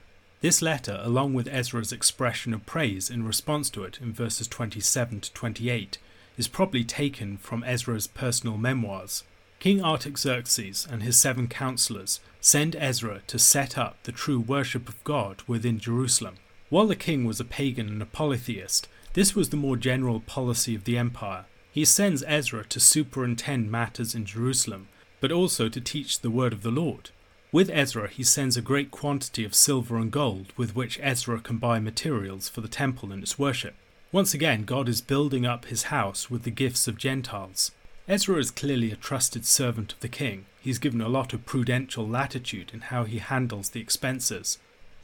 This 0.43 0.61
letter, 0.61 1.01
along 1.03 1.33
with 1.33 1.49
Ezra's 1.49 1.91
expression 1.91 2.53
of 2.53 2.67
praise 2.67 3.09
in 3.09 3.25
response 3.25 3.71
to 3.71 3.85
it 3.85 3.99
in 4.03 4.13
verses 4.13 4.47
27 4.47 5.23
to 5.23 5.33
28, 5.33 5.97
is 6.37 6.49
probably 6.49 6.85
taken 6.85 7.39
from 7.39 7.65
Ezra's 7.65 8.07
personal 8.07 8.59
memoirs. 8.59 9.25
King 9.59 9.83
Artaxerxes 9.83 10.87
and 10.91 11.03
his 11.03 11.19
seven 11.19 11.49
counselors 11.49 12.21
send 12.43 12.77
Ezra 12.77 13.23
to 13.27 13.39
set 13.39 13.79
up 13.79 13.97
the 14.03 14.13
true 14.13 14.39
worship 14.39 14.87
of 14.87 15.03
God 15.03 15.43
within 15.47 15.79
Jerusalem. 15.79 16.35
While 16.69 16.89
the 16.89 16.95
king 16.95 17.25
was 17.25 17.41
a 17.41 17.45
pagan 17.47 17.89
and 17.89 18.03
a 18.03 18.07
polytheist, 18.07 18.87
this 19.15 19.35
was 19.35 19.49
the 19.49 19.57
more 19.57 19.79
general 19.79 20.21
policy 20.21 20.75
of 20.75 20.85
the 20.85 20.99
empire. 20.99 21.47
He 21.77 21.85
sends 21.85 22.25
Ezra 22.27 22.65
to 22.71 22.81
superintend 22.81 23.71
matters 23.71 24.15
in 24.15 24.25
Jerusalem, 24.25 24.89
but 25.21 25.31
also 25.31 25.69
to 25.69 25.79
teach 25.79 26.21
the 26.21 26.31
word 26.31 26.55
of 26.55 26.63
the 26.63 26.71
Lord. 26.71 27.11
With 27.53 27.69
Ezra, 27.69 28.09
he 28.09 28.23
sends 28.23 28.57
a 28.57 28.63
great 28.63 28.91
quantity 28.91 29.45
of 29.45 29.55
silver 29.55 29.99
and 29.99 30.11
gold 30.11 30.55
with 30.57 30.75
which 30.75 30.99
Ezra 31.03 31.39
can 31.39 31.59
buy 31.59 31.79
materials 31.79 32.49
for 32.49 32.63
the 32.63 32.67
temple 32.83 33.13
and 33.13 33.23
its 33.23 33.39
worship. 33.39 33.75
Once 34.11 34.33
again, 34.33 34.65
God 34.65 34.89
is 34.89 35.03
building 35.03 35.45
up 35.45 35.67
his 35.67 35.93
house 35.93 36.31
with 36.31 36.45
the 36.45 36.51
gifts 36.51 36.89
of 36.89 36.97
Gentiles. 36.97 37.73
Ezra 38.09 38.39
is 38.39 38.51
clearly 38.51 38.91
a 38.91 38.97
trusted 38.97 39.45
servant 39.45 39.93
of 39.93 40.01
the 40.01 40.09
king. 40.09 40.47
He's 40.63 40.79
given 40.79 41.03
a 41.03 41.11
lot 41.11 41.35
of 41.35 41.45
prudential 41.45 42.09
latitude 42.09 42.71
in 42.73 42.81
how 42.89 43.05
he 43.05 43.19
handles 43.19 43.69
the 43.69 43.83
expenses. 43.83 44.57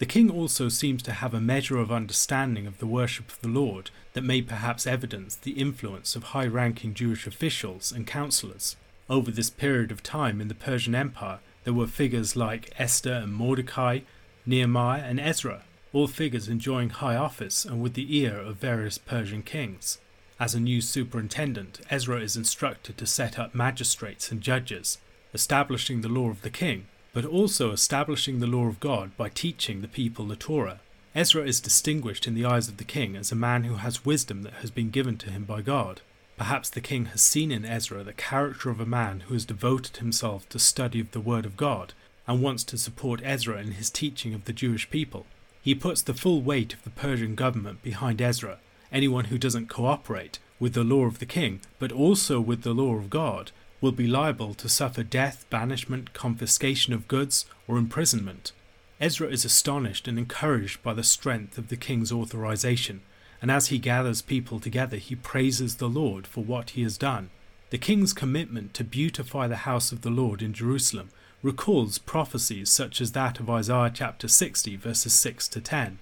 The 0.02 0.06
king 0.06 0.32
also 0.32 0.68
seems 0.68 1.00
to 1.04 1.12
have 1.12 1.32
a 1.32 1.40
measure 1.40 1.78
of 1.78 1.92
understanding 1.92 2.66
of 2.66 2.78
the 2.78 2.88
worship 2.88 3.30
of 3.30 3.40
the 3.40 3.47
Lord 3.47 3.92
that 4.14 4.25
may 4.25 4.42
perhaps 4.42 4.85
evidence 4.85 5.37
the 5.37 5.52
influence 5.52 6.16
of 6.16 6.25
high 6.35 6.49
ranking 6.49 6.92
Jewish 6.92 7.25
officials 7.25 7.92
and 7.92 8.04
counselors. 8.04 8.75
Over 9.09 9.30
this 9.30 9.49
period 9.49 9.92
of 9.92 10.02
time 10.02 10.40
in 10.40 10.49
the 10.49 10.56
Persian 10.56 10.97
Empire, 10.97 11.38
there 11.62 11.73
were 11.73 11.87
figures 11.87 12.35
like 12.35 12.75
Esther 12.76 13.12
and 13.12 13.32
Mordecai, 13.32 14.00
Nehemiah 14.44 15.04
and 15.04 15.21
Ezra, 15.21 15.62
all 15.92 16.09
figures 16.09 16.49
enjoying 16.49 16.90
high 16.90 17.14
office 17.14 17.64
and 17.64 17.80
with 17.80 17.94
the 17.94 18.18
ear 18.18 18.37
of 18.37 18.56
various 18.56 18.99
Persian 18.99 19.44
kings. 19.44 19.99
As 20.40 20.52
a 20.52 20.59
new 20.59 20.80
superintendent, 20.80 21.80
Ezra 21.90 22.18
is 22.18 22.37
instructed 22.37 22.99
to 22.99 23.06
set 23.06 23.38
up 23.38 23.54
magistrates 23.54 24.32
and 24.32 24.40
judges, 24.40 24.99
establishing 25.32 26.00
the 26.00 26.09
law 26.09 26.28
of 26.28 26.42
the 26.42 26.50
king, 26.50 26.88
but 27.12 27.25
also 27.25 27.73
establishing 27.73 28.40
the 28.40 28.47
law 28.47 28.66
of 28.66 28.81
God 28.81 29.16
by 29.16 29.28
teaching 29.28 29.81
the 29.81 29.88
people 29.88 30.26
the 30.26 30.37
Torah. 30.37 30.81
Ezra 31.14 31.45
is 31.45 31.61
distinguished 31.61 32.26
in 32.26 32.35
the 32.35 32.45
eyes 32.47 32.69
of 32.69 32.78
the 32.78 32.85
king 32.85 33.16
as 33.16 33.31
a 33.31 33.37
man 33.37 33.64
who 33.64 33.75
has 33.75 34.04
wisdom 34.04 34.42
that 34.42 34.54
has 34.54 34.71
been 34.71 34.90
given 34.90 35.19
to 35.19 35.31
him 35.31 35.45
by 35.45 35.61
God. 35.61 36.00
Perhaps 36.38 36.71
the 36.71 36.81
king 36.81 37.04
has 37.07 37.21
seen 37.21 37.52
in 37.52 37.66
Ezra 37.66 38.02
the 38.02 38.14
character 38.14 38.71
of 38.71 38.81
a 38.81 38.87
man 38.87 39.21
who 39.21 39.35
has 39.35 39.45
devoted 39.45 39.99
himself 39.99 40.49
to 40.49 40.59
study 40.59 41.00
of 41.00 41.11
the 41.11 41.21
word 41.21 41.45
of 41.45 41.57
God 41.57 41.92
and 42.26 42.40
wants 42.40 42.64
to 42.64 42.78
support 42.78 43.21
Ezra 43.23 43.59
in 43.61 43.73
his 43.73 43.90
teaching 43.90 44.33
of 44.33 44.47
the 44.47 44.52
Jewish 44.52 44.88
people. 44.88 45.26
He 45.61 45.75
puts 45.75 46.00
the 46.00 46.14
full 46.14 46.40
weight 46.40 46.73
of 46.73 46.83
the 46.83 46.90
Persian 46.90 47.35
government 47.35 47.83
behind 47.83 48.23
Ezra. 48.23 48.59
Anyone 48.90 49.26
who 49.26 49.38
doesn't 49.38 49.69
cooperate 49.69 50.38
with 50.59 50.73
the 50.73 50.85
law 50.85 51.04
of 51.04 51.19
the 51.19 51.26
king, 51.26 51.61
but 51.78 51.92
also 51.92 52.40
with 52.40 52.62
the 52.62 52.73
law 52.73 52.95
of 52.95 53.11
God, 53.11 53.52
will 53.83 53.93
be 53.93 54.07
liable 54.07 54.55
to 54.55 54.69
suffer 54.69 55.03
death, 55.03 55.45
banishment, 55.51 56.15
confiscation 56.15 56.95
of 56.95 57.09
goods, 57.09 57.45
or 57.69 57.77
imprisonment. 57.77 58.53
Ezra 59.01 59.29
is 59.29 59.45
astonished 59.45 60.09
and 60.09 60.19
encouraged 60.19 60.83
by 60.83 60.95
the 60.95 61.03
strength 61.03 61.59
of 61.59 61.69
the 61.69 61.77
king's 61.77 62.12
authorization, 62.12 63.03
and 63.43 63.51
as 63.51 63.67
he 63.67 63.79
gathers 63.79 64.23
people 64.23 64.61
together, 64.61 64.97
he 64.97 65.17
praises 65.17 65.77
the 65.77 65.89
Lord 65.89 66.27
for 66.27 66.45
what 66.45 66.71
he 66.71 66.85
has 66.85 66.97
done. 66.97 67.29
The 67.71 67.79
king's 67.79 68.12
commitment 68.12 68.73
to 68.75 68.85
beautify 68.85 69.49
the 69.49 69.67
house 69.67 69.91
of 69.91 70.03
the 70.03 70.11
Lord 70.11 70.41
in 70.41 70.53
Jerusalem 70.53 71.11
recalls 71.43 71.99
prophecies 71.99 72.71
such 72.71 73.01
as 73.01 73.12
that 73.12 73.41
of 73.41 73.51
Isaiah 73.51 73.91
chapter 73.93 74.29
60, 74.29 74.77
verses 74.77 75.12
6 75.15 75.49
to 75.49 75.61
10. 75.61 75.99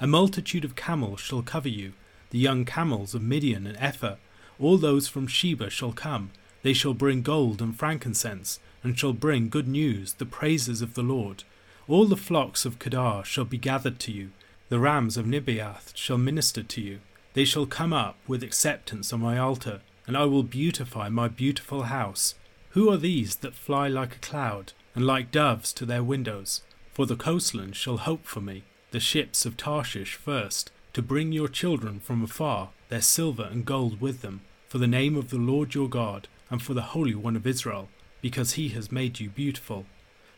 A 0.00 0.06
multitude 0.06 0.64
of 0.64 0.74
camels 0.74 1.20
shall 1.20 1.42
cover 1.42 1.68
you, 1.68 1.92
the 2.30 2.38
young 2.38 2.64
camels 2.64 3.14
of 3.14 3.22
Midian 3.22 3.66
and 3.66 3.76
Ephah. 3.76 4.16
All 4.58 4.78
those 4.78 5.06
from 5.06 5.28
Sheba 5.28 5.70
shall 5.70 5.92
come. 5.92 6.30
They 6.62 6.72
shall 6.72 6.94
bring 6.94 7.22
gold 7.22 7.62
and 7.62 7.78
frankincense, 7.78 8.58
and 8.82 8.98
shall 8.98 9.12
bring 9.12 9.48
good 9.48 9.68
news, 9.68 10.14
the 10.14 10.26
praises 10.26 10.82
of 10.82 10.94
the 10.94 11.02
Lord. 11.02 11.44
All 11.88 12.06
the 12.06 12.16
flocks 12.16 12.64
of 12.64 12.78
Kedar 12.78 13.24
shall 13.24 13.44
be 13.44 13.58
gathered 13.58 13.98
to 14.00 14.12
you. 14.12 14.30
The 14.68 14.78
rams 14.78 15.16
of 15.16 15.26
Nebaioth 15.26 15.96
shall 15.96 16.18
minister 16.18 16.62
to 16.62 16.80
you. 16.80 17.00
They 17.34 17.44
shall 17.44 17.66
come 17.66 17.92
up 17.92 18.16
with 18.26 18.42
acceptance 18.42 19.12
on 19.12 19.20
my 19.20 19.38
altar, 19.38 19.80
and 20.06 20.16
I 20.16 20.24
will 20.24 20.42
beautify 20.42 21.08
my 21.08 21.28
beautiful 21.28 21.84
house. 21.84 22.34
Who 22.70 22.90
are 22.90 22.96
these 22.96 23.36
that 23.36 23.54
fly 23.54 23.88
like 23.88 24.16
a 24.16 24.20
cloud, 24.20 24.72
and 24.94 25.06
like 25.06 25.30
doves 25.30 25.72
to 25.74 25.86
their 25.86 26.04
windows? 26.04 26.62
For 26.92 27.06
the 27.06 27.16
coastlands 27.16 27.76
shall 27.76 27.98
hope 27.98 28.26
for 28.26 28.40
me, 28.40 28.64
the 28.90 29.00
ships 29.00 29.46
of 29.46 29.56
Tarshish 29.56 30.14
first, 30.14 30.70
to 30.92 31.02
bring 31.02 31.32
your 31.32 31.48
children 31.48 32.00
from 32.00 32.22
afar, 32.22 32.70
their 32.88 33.00
silver 33.00 33.48
and 33.50 33.64
gold 33.64 34.00
with 34.00 34.20
them, 34.22 34.42
for 34.68 34.78
the 34.78 34.86
name 34.86 35.16
of 35.16 35.30
the 35.30 35.38
Lord 35.38 35.74
your 35.74 35.88
God, 35.88 36.28
and 36.50 36.60
for 36.60 36.74
the 36.74 36.92
Holy 36.92 37.14
One 37.14 37.36
of 37.36 37.46
Israel, 37.46 37.88
because 38.20 38.52
he 38.52 38.68
has 38.70 38.92
made 38.92 39.20
you 39.20 39.30
beautiful. 39.30 39.86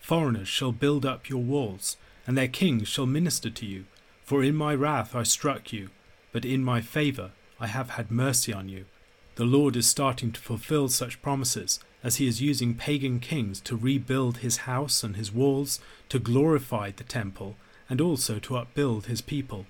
Foreigners 0.00 0.48
shall 0.48 0.72
build 0.72 1.06
up 1.06 1.28
your 1.28 1.42
walls, 1.42 1.96
and 2.26 2.36
their 2.36 2.48
kings 2.48 2.88
shall 2.88 3.06
minister 3.06 3.50
to 3.50 3.66
you. 3.66 3.86
For 4.24 4.44
in 4.44 4.54
my 4.54 4.74
wrath 4.74 5.16
I 5.16 5.24
struck 5.24 5.72
you, 5.72 5.90
but 6.30 6.44
in 6.44 6.62
my 6.62 6.80
favour 6.80 7.32
I 7.58 7.66
have 7.66 7.90
had 7.90 8.10
mercy 8.10 8.52
on 8.52 8.68
you. 8.68 8.84
The 9.36 9.44
Lord 9.44 9.76
is 9.76 9.86
starting 9.86 10.30
to 10.32 10.40
fulfill 10.40 10.88
such 10.88 11.22
promises 11.22 11.80
as 12.04 12.16
he 12.16 12.26
is 12.26 12.42
using 12.42 12.74
pagan 12.74 13.20
kings 13.20 13.60
to 13.62 13.76
rebuild 13.76 14.38
his 14.38 14.58
house 14.58 15.02
and 15.02 15.16
his 15.16 15.32
walls, 15.32 15.80
to 16.08 16.18
glorify 16.18 16.90
the 16.90 17.04
temple, 17.04 17.56
and 17.88 18.00
also 18.00 18.38
to 18.40 18.56
upbuild 18.56 19.06
his 19.06 19.20
people. 19.20 19.66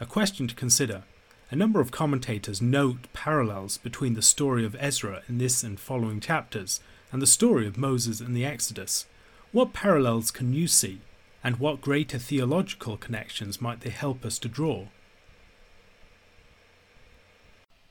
A 0.00 0.06
question 0.06 0.48
to 0.48 0.54
consider 0.54 1.02
a 1.50 1.56
number 1.56 1.80
of 1.80 1.90
commentators 1.90 2.62
note 2.62 3.08
parallels 3.12 3.76
between 3.78 4.14
the 4.14 4.22
story 4.22 4.64
of 4.64 4.76
Ezra 4.78 5.22
in 5.28 5.38
this 5.38 5.64
and 5.64 5.80
following 5.80 6.20
chapters 6.20 6.80
and 7.10 7.20
the 7.20 7.26
story 7.26 7.66
of 7.66 7.76
Moses 7.76 8.20
in 8.20 8.34
the 8.34 8.44
Exodus. 8.44 9.06
What 9.50 9.72
parallels 9.72 10.30
can 10.30 10.52
you 10.52 10.68
see, 10.68 11.00
and 11.42 11.56
what 11.56 11.80
greater 11.80 12.18
theological 12.18 12.96
connections 12.96 13.60
might 13.60 13.80
they 13.80 13.90
help 13.90 14.24
us 14.24 14.38
to 14.38 14.48
draw? 14.48 14.86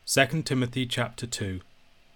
2 0.06 0.44
Timothy 0.44 0.86
chapter 0.86 1.28
2 1.28 1.60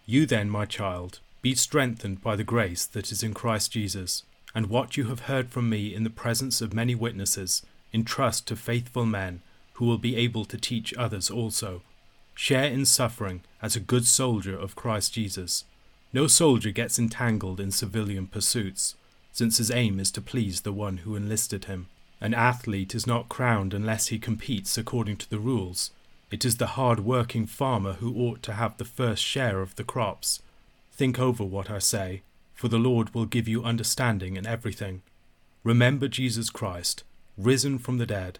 You 0.06 0.26
then, 0.26 0.50
my 0.50 0.66
child, 0.66 1.20
be 1.42 1.56
strengthened 1.56 2.22
by 2.22 2.38
the 2.38 2.46
grace 2.46 2.86
that 2.86 3.12
is 3.12 3.22
in 3.22 3.34
Christ 3.34 3.74
Jesus, 3.74 4.24
and 4.56 4.68
what 4.68 4.96
you 4.96 5.06
have 5.06 5.22
heard 5.22 5.50
from 5.50 5.70
me 5.70 5.94
in 5.94 6.06
the 6.06 6.10
presence 6.10 6.62
of 6.62 6.74
many 6.74 6.96
witnesses, 6.96 7.64
entrust 7.94 8.48
to 8.48 8.56
faithful 8.56 9.06
men 9.06 9.42
who 9.74 9.86
will 9.86 9.98
be 9.98 10.16
able 10.16 10.46
to 10.46 10.58
teach 10.58 10.94
others 10.98 11.30
also. 11.30 11.82
Share 12.36 12.66
in 12.66 12.86
suffering 12.86 13.42
as 13.62 13.76
a 13.76 13.80
good 13.80 14.06
soldier 14.06 14.58
of 14.58 14.76
Christ 14.76 15.14
Jesus. 15.14 15.66
No 16.12 16.28
soldier 16.28 16.72
gets 16.72 17.00
entangled 17.00 17.60
in 17.60 17.72
civilian 17.72 18.28
pursuits, 18.28 18.96
since 19.32 19.58
his 19.58 19.72
aim 19.72 20.00
is 20.00 20.12
to 20.12 20.22
please 20.22 20.62
the 20.62 20.74
one 20.74 20.98
who 20.98 21.16
enlisted 21.16 21.66
him. 21.66 21.88
An 22.22 22.34
athlete 22.34 22.96
is 22.96 23.08
not 23.08 23.30
crowned 23.30 23.74
unless 23.74 24.08
he 24.08 24.20
competes 24.20 24.78
according 24.78 25.18
to 25.18 25.30
the 25.30 25.40
rules. 25.40 25.92
It 26.32 26.46
is 26.46 26.58
the 26.58 26.78
hard 26.78 27.02
working 27.02 27.46
farmer 27.46 27.94
who 27.94 28.16
ought 28.16 28.42
to 28.44 28.54
have 28.54 28.78
the 28.78 28.86
first 28.86 29.24
share 29.24 29.62
of 29.62 29.76
the 29.76 29.84
crops. 29.84 30.42
Think 30.92 31.20
over 31.20 31.44
what 31.44 31.70
I 31.70 31.80
say, 31.80 32.22
for 32.54 32.68
the 32.68 32.78
Lord 32.78 33.14
will 33.14 33.26
give 33.26 33.48
you 33.48 33.64
understanding 33.64 34.38
in 34.38 34.46
everything. 34.46 35.02
Remember 35.64 36.08
Jesus 36.08 36.50
Christ, 36.50 37.04
risen 37.38 37.80
from 37.80 37.98
the 37.98 38.06
dead 38.06 38.40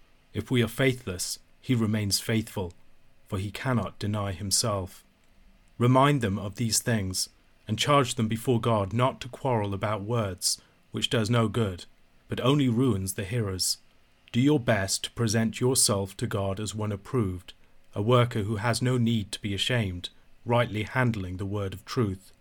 If 0.33 0.49
we 0.49 0.63
are 0.63 0.67
faithless, 0.67 1.39
he 1.59 1.75
remains 1.75 2.19
faithful, 2.19 2.73
for 3.27 3.37
he 3.37 3.51
cannot 3.51 3.99
deny 3.99 4.31
himself. 4.31 5.03
Remind 5.77 6.21
them 6.21 6.39
of 6.39 6.55
these 6.55 6.79
things, 6.79 7.29
and 7.67 7.77
charge 7.77 8.15
them 8.15 8.27
before 8.27 8.61
God 8.61 8.93
not 8.93 9.19
to 9.21 9.27
quarrel 9.27 9.73
about 9.73 10.03
words, 10.03 10.61
which 10.91 11.09
does 11.09 11.29
no 11.29 11.47
good, 11.47 11.85
but 12.29 12.39
only 12.39 12.69
ruins 12.69 13.13
the 13.13 13.25
hearers. 13.25 13.77
Do 14.31 14.39
your 14.39 14.59
best 14.59 15.03
to 15.03 15.11
present 15.11 15.59
yourself 15.59 16.15
to 16.17 16.27
God 16.27 16.61
as 16.61 16.73
one 16.73 16.93
approved, 16.93 17.53
a 17.93 18.01
worker 18.01 18.43
who 18.43 18.55
has 18.55 18.81
no 18.81 18.97
need 18.97 19.33
to 19.33 19.41
be 19.41 19.53
ashamed, 19.53 20.09
rightly 20.45 20.83
handling 20.83 21.37
the 21.37 21.45
word 21.45 21.73
of 21.73 21.83
truth. 21.83 22.31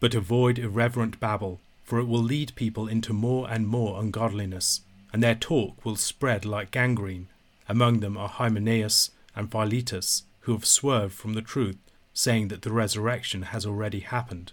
But 0.00 0.14
avoid 0.14 0.58
irreverent 0.58 1.20
babble, 1.20 1.60
for 1.82 1.98
it 1.98 2.08
will 2.08 2.22
lead 2.22 2.54
people 2.54 2.88
into 2.88 3.12
more 3.12 3.50
and 3.50 3.68
more 3.68 4.00
ungodliness, 4.00 4.80
and 5.12 5.22
their 5.22 5.34
talk 5.34 5.84
will 5.84 5.96
spread 5.96 6.46
like 6.46 6.70
gangrene 6.70 7.28
among 7.68 8.00
them 8.00 8.16
are 8.16 8.28
Hymenaeus 8.28 9.10
and 9.34 9.50
Philetus, 9.50 10.24
who 10.40 10.52
have 10.52 10.66
swerved 10.66 11.14
from 11.14 11.34
the 11.34 11.42
truth, 11.42 11.78
saying 12.12 12.48
that 12.48 12.62
the 12.62 12.72
resurrection 12.72 13.42
has 13.42 13.64
already 13.66 14.00
happened. 14.00 14.52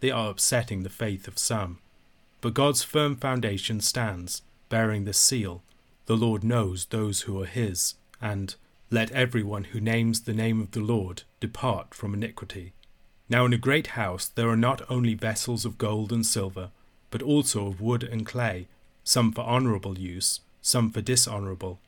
They 0.00 0.10
are 0.10 0.30
upsetting 0.30 0.82
the 0.82 0.90
faith 0.90 1.28
of 1.28 1.38
some. 1.38 1.78
But 2.40 2.54
God's 2.54 2.82
firm 2.82 3.16
foundation 3.16 3.80
stands, 3.80 4.42
bearing 4.68 5.04
this 5.04 5.18
seal 5.18 5.62
The 6.06 6.16
Lord 6.16 6.44
knows 6.44 6.86
those 6.86 7.22
who 7.22 7.42
are 7.42 7.46
his, 7.46 7.94
and 8.20 8.54
let 8.90 9.10
everyone 9.10 9.64
who 9.64 9.80
names 9.80 10.20
the 10.20 10.34
name 10.34 10.60
of 10.60 10.70
the 10.70 10.80
Lord 10.80 11.24
depart 11.40 11.94
from 11.94 12.14
iniquity. 12.14 12.72
Now 13.28 13.44
in 13.44 13.52
a 13.52 13.58
great 13.58 13.88
house 13.88 14.26
there 14.28 14.48
are 14.48 14.56
not 14.56 14.82
only 14.88 15.14
vessels 15.14 15.64
of 15.64 15.78
gold 15.78 16.12
and 16.12 16.24
silver, 16.24 16.70
but 17.10 17.22
also 17.22 17.66
of 17.66 17.80
wood 17.80 18.04
and 18.04 18.24
clay, 18.24 18.68
some 19.02 19.32
for 19.32 19.42
honourable 19.42 19.98
use, 19.98 20.40
some 20.62 20.90
for 20.90 21.00
dishonourable. 21.00 21.80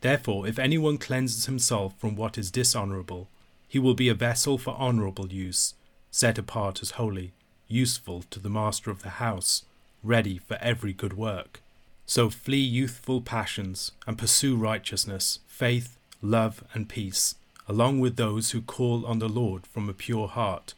Therefore, 0.00 0.46
if 0.46 0.58
anyone 0.58 0.98
cleanses 0.98 1.46
himself 1.46 1.98
from 1.98 2.16
what 2.16 2.38
is 2.38 2.50
dishonourable, 2.50 3.28
he 3.68 3.78
will 3.78 3.94
be 3.94 4.08
a 4.08 4.14
vessel 4.14 4.56
for 4.56 4.74
honourable 4.74 5.30
use, 5.32 5.74
set 6.10 6.38
apart 6.38 6.80
as 6.82 6.92
holy, 6.92 7.32
useful 7.68 8.24
to 8.30 8.40
the 8.40 8.48
master 8.48 8.90
of 8.90 9.02
the 9.02 9.20
house, 9.20 9.64
ready 10.02 10.38
for 10.38 10.56
every 10.60 10.92
good 10.92 11.12
work. 11.12 11.60
So 12.06 12.30
flee 12.30 12.58
youthful 12.58 13.20
passions, 13.20 13.92
and 14.06 14.18
pursue 14.18 14.56
righteousness, 14.56 15.38
faith, 15.46 15.98
love, 16.22 16.64
and 16.72 16.88
peace, 16.88 17.34
along 17.68 18.00
with 18.00 18.16
those 18.16 18.50
who 18.50 18.62
call 18.62 19.06
on 19.06 19.18
the 19.18 19.28
Lord 19.28 19.66
from 19.66 19.88
a 19.88 19.94
pure 19.94 20.28
heart. 20.28 20.74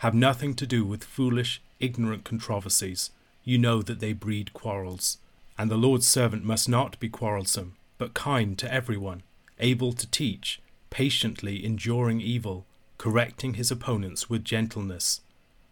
Have 0.00 0.14
nothing 0.14 0.54
to 0.54 0.66
do 0.66 0.84
with 0.84 1.04
foolish, 1.04 1.62
ignorant 1.80 2.24
controversies. 2.24 3.10
You 3.44 3.56
know 3.56 3.80
that 3.82 4.00
they 4.00 4.12
breed 4.12 4.52
quarrels. 4.52 5.18
And 5.56 5.70
the 5.70 5.76
Lord's 5.76 6.06
servant 6.06 6.44
must 6.44 6.68
not 6.68 6.98
be 6.98 7.08
quarrelsome 7.08 7.76
but 7.98 8.14
kind 8.14 8.58
to 8.58 8.72
everyone, 8.72 9.22
able 9.58 9.92
to 9.92 10.10
teach, 10.10 10.60
patiently 10.90 11.64
enduring 11.64 12.20
evil, 12.20 12.66
correcting 12.98 13.54
his 13.54 13.70
opponents 13.70 14.30
with 14.30 14.44
gentleness. 14.44 15.20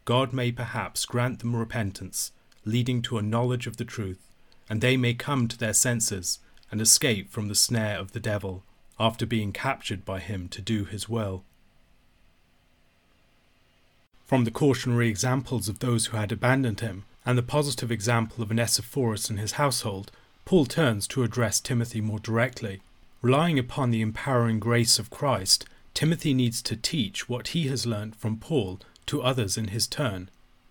God 0.05 0.33
may 0.33 0.50
perhaps 0.50 1.05
grant 1.05 1.38
them 1.38 1.55
repentance, 1.55 2.33
leading 2.64 3.02
to 3.02 3.19
a 3.19 3.23
knowledge 3.23 3.67
of 3.67 3.76
the 3.76 3.85
truth, 3.85 4.29
and 4.69 4.81
they 4.81 4.97
may 4.97 5.14
come 5.14 5.49
to 5.49 5.59
their 5.59 5.73
senses 5.73 6.38
and 6.71 6.81
escape 6.81 7.31
from 7.31 7.49
the 7.49 7.55
snare 7.55 7.99
of 7.99 8.12
the 8.12 8.21
devil, 8.21 8.64
after 8.99 9.26
being 9.26 9.52
captured 9.52 10.05
by 10.05 10.21
him 10.21 10.49
to 10.49 10.62
do 10.62 10.85
his 10.85 11.09
will. 11.09 11.45
From 14.25 14.45
the 14.45 14.50
cautionary 14.50 15.09
examples 15.09 15.69
of 15.69 15.81
those 15.81 16.07
who 16.07 16.17
had 16.17 16.33
abandoned 16.33 16.81
him, 16.81 17.05
and 17.26 17.37
the 17.37 17.43
positive 17.43 17.93
example 17.93 18.43
of 18.43 18.50
Onesiphorus 18.50 19.29
and 19.29 19.38
his 19.38 19.52
household, 19.52 20.11
Paul 20.44 20.66
turns 20.66 21.06
to 21.08 21.22
address 21.22 21.61
Timothy 21.61 22.00
more 22.00 22.18
directly. 22.18 22.82
Relying 23.22 23.58
upon 23.58 23.90
the 23.90 24.02
empowering 24.02 24.58
grace 24.58 24.99
of 24.99 25.11
Christ, 25.11 25.64
Timothy 25.94 26.34
needs 26.34 26.61
to 26.62 26.76
teach 26.76 27.28
what 27.28 27.49
he 27.49 27.68
has 27.68 27.87
learnt 27.87 28.16
from 28.16 28.38
Paul 28.38 28.80
to 29.06 29.22
others 29.22 29.56
in 29.56 29.68
his 29.68 29.87
turn. 29.87 30.28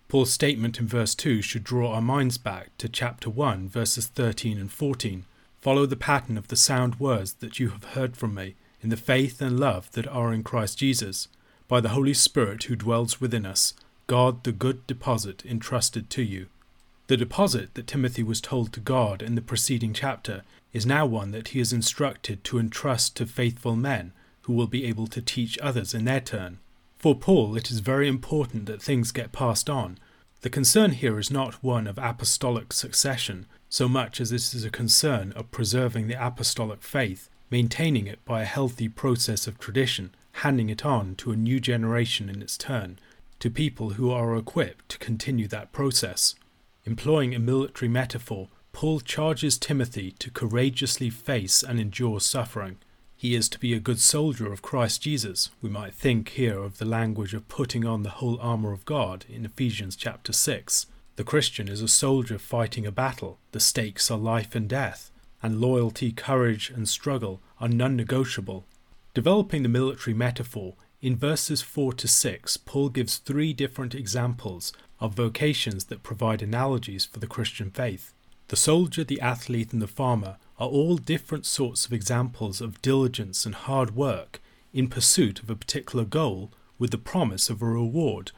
Paul's 0.07 0.33
statement 0.33 0.79
in 0.79 0.87
verse 0.87 1.15
2 1.15 1.41
should 1.41 1.63
draw 1.63 1.93
our 1.93 2.01
minds 2.01 2.37
back 2.37 2.77
to 2.79 2.89
chapter 2.89 3.29
1, 3.29 3.69
verses 3.69 4.07
13 4.07 4.57
and 4.57 4.71
14. 4.71 5.23
Follow 5.61 5.85
the 5.85 5.95
pattern 5.95 6.37
of 6.37 6.49
the 6.49 6.55
sound 6.57 6.99
words 6.99 7.33
that 7.35 7.59
you 7.59 7.69
have 7.69 7.95
heard 7.95 8.17
from 8.17 8.33
me, 8.35 8.55
in 8.81 8.89
the 8.89 8.97
faith 8.97 9.41
and 9.41 9.59
love 9.59 9.89
that 9.91 10.07
are 10.07 10.33
in 10.33 10.43
Christ 10.43 10.79
Jesus, 10.79 11.27
by 11.67 11.79
the 11.79 11.89
Holy 11.89 12.13
Spirit 12.13 12.63
who 12.63 12.75
dwells 12.75 13.21
within 13.21 13.45
us, 13.45 13.73
God 14.07 14.43
the 14.43 14.51
good 14.51 14.85
deposit 14.87 15.45
entrusted 15.45 16.09
to 16.09 16.23
you. 16.23 16.47
The 17.11 17.17
deposit 17.17 17.73
that 17.73 17.87
Timothy 17.87 18.23
was 18.23 18.39
told 18.39 18.71
to 18.71 18.79
guard 18.79 19.21
in 19.21 19.35
the 19.35 19.41
preceding 19.41 19.91
chapter 19.91 20.43
is 20.71 20.85
now 20.85 21.05
one 21.05 21.31
that 21.31 21.49
he 21.49 21.59
is 21.59 21.73
instructed 21.73 22.41
to 22.45 22.57
entrust 22.57 23.17
to 23.17 23.25
faithful 23.25 23.75
men 23.75 24.13
who 24.43 24.53
will 24.53 24.65
be 24.65 24.85
able 24.85 25.07
to 25.07 25.21
teach 25.21 25.59
others 25.59 25.93
in 25.93 26.05
their 26.05 26.21
turn. 26.21 26.59
For 26.95 27.13
Paul, 27.13 27.57
it 27.57 27.69
is 27.69 27.81
very 27.81 28.07
important 28.07 28.65
that 28.67 28.81
things 28.81 29.11
get 29.11 29.33
passed 29.33 29.69
on. 29.69 29.97
The 30.39 30.49
concern 30.49 30.91
here 30.91 31.19
is 31.19 31.29
not 31.29 31.61
one 31.61 31.85
of 31.85 31.97
apostolic 31.97 32.71
succession, 32.71 33.45
so 33.67 33.89
much 33.89 34.21
as 34.21 34.31
it 34.31 34.35
is 34.35 34.63
a 34.63 34.69
concern 34.69 35.33
of 35.33 35.51
preserving 35.51 36.07
the 36.07 36.25
apostolic 36.25 36.81
faith, 36.81 37.29
maintaining 37.49 38.07
it 38.07 38.23
by 38.23 38.43
a 38.43 38.45
healthy 38.55 38.87
process 38.87 39.47
of 39.47 39.59
tradition, 39.59 40.15
handing 40.45 40.69
it 40.69 40.85
on 40.85 41.15
to 41.15 41.33
a 41.33 41.35
new 41.35 41.59
generation 41.59 42.29
in 42.29 42.41
its 42.41 42.57
turn, 42.57 42.97
to 43.39 43.49
people 43.49 43.95
who 43.95 44.09
are 44.11 44.37
equipped 44.37 44.87
to 44.87 44.97
continue 44.97 45.49
that 45.49 45.73
process. 45.73 46.35
Employing 46.83 47.35
a 47.35 47.39
military 47.39 47.88
metaphor, 47.88 48.50
Paul 48.73 49.01
charges 49.01 49.59
Timothy 49.59 50.11
to 50.17 50.31
courageously 50.31 51.11
face 51.11 51.61
and 51.61 51.79
endure 51.79 52.19
suffering. 52.19 52.77
He 53.15 53.35
is 53.35 53.47
to 53.50 53.59
be 53.59 53.75
a 53.75 53.79
good 53.79 54.00
soldier 54.00 54.51
of 54.51 54.63
Christ 54.63 55.03
Jesus. 55.03 55.51
We 55.61 55.69
might 55.69 55.93
think 55.93 56.29
here 56.29 56.57
of 56.57 56.79
the 56.79 56.85
language 56.85 57.35
of 57.35 57.47
putting 57.47 57.85
on 57.85 58.01
the 58.01 58.09
whole 58.09 58.39
armour 58.41 58.71
of 58.71 58.85
God 58.85 59.25
in 59.29 59.45
Ephesians 59.45 59.95
chapter 59.95 60.33
6. 60.33 60.88
The 61.17 61.23
Christian 61.23 61.67
is 61.67 61.83
a 61.83 61.88
soldier 61.88 62.39
fighting 62.39 62.88
a 62.88 62.91
battle. 62.91 63.38
The 63.51 63.59
stakes 63.59 64.09
are 64.09 64.17
life 64.17 64.55
and 64.55 64.67
death, 64.67 65.11
and 65.43 65.61
loyalty, 65.61 66.11
courage, 66.11 66.71
and 66.71 66.89
struggle 66.89 67.41
are 67.59 67.67
non 67.67 67.95
negotiable. 67.95 68.65
Developing 69.13 69.61
the 69.61 69.69
military 69.69 70.15
metaphor, 70.15 70.73
in 71.00 71.15
verses 71.15 71.61
4 71.61 71.93
to 71.93 72.07
6, 72.07 72.57
Paul 72.57 72.89
gives 72.89 73.17
three 73.17 73.53
different 73.53 73.93
examples 73.93 74.71
of 75.01 75.13
vocations 75.13 75.86
that 75.86 76.03
provide 76.03 76.41
analogies 76.41 77.03
for 77.03 77.20
the 77.20 77.27
Christian 77.27 77.72
faith. 77.72 78.13
The 78.48 78.55
soldier, 78.55 79.03
the 79.03 79.20
athlete, 79.20 79.74
and 79.74 79.81
the 79.81 79.88
farmer 79.88 80.38
are 80.60 80.67
all 80.67 80.96
different 80.98 81.46
sorts 81.46 81.86
of 81.86 81.91
examples 81.91 82.62
of 82.62 82.81
diligence 82.81 83.46
and 83.46 83.55
hard 83.55 83.96
work 83.96 84.39
in 84.74 84.88
pursuit 84.88 85.39
of 85.41 85.50
a 85.50 85.55
particular 85.55 86.05
goal 86.05 86.51
with 86.77 86.91
the 86.91 86.98
promise 86.98 87.50
of 87.50 87.62
a 87.62 87.65
reward. 87.65 88.31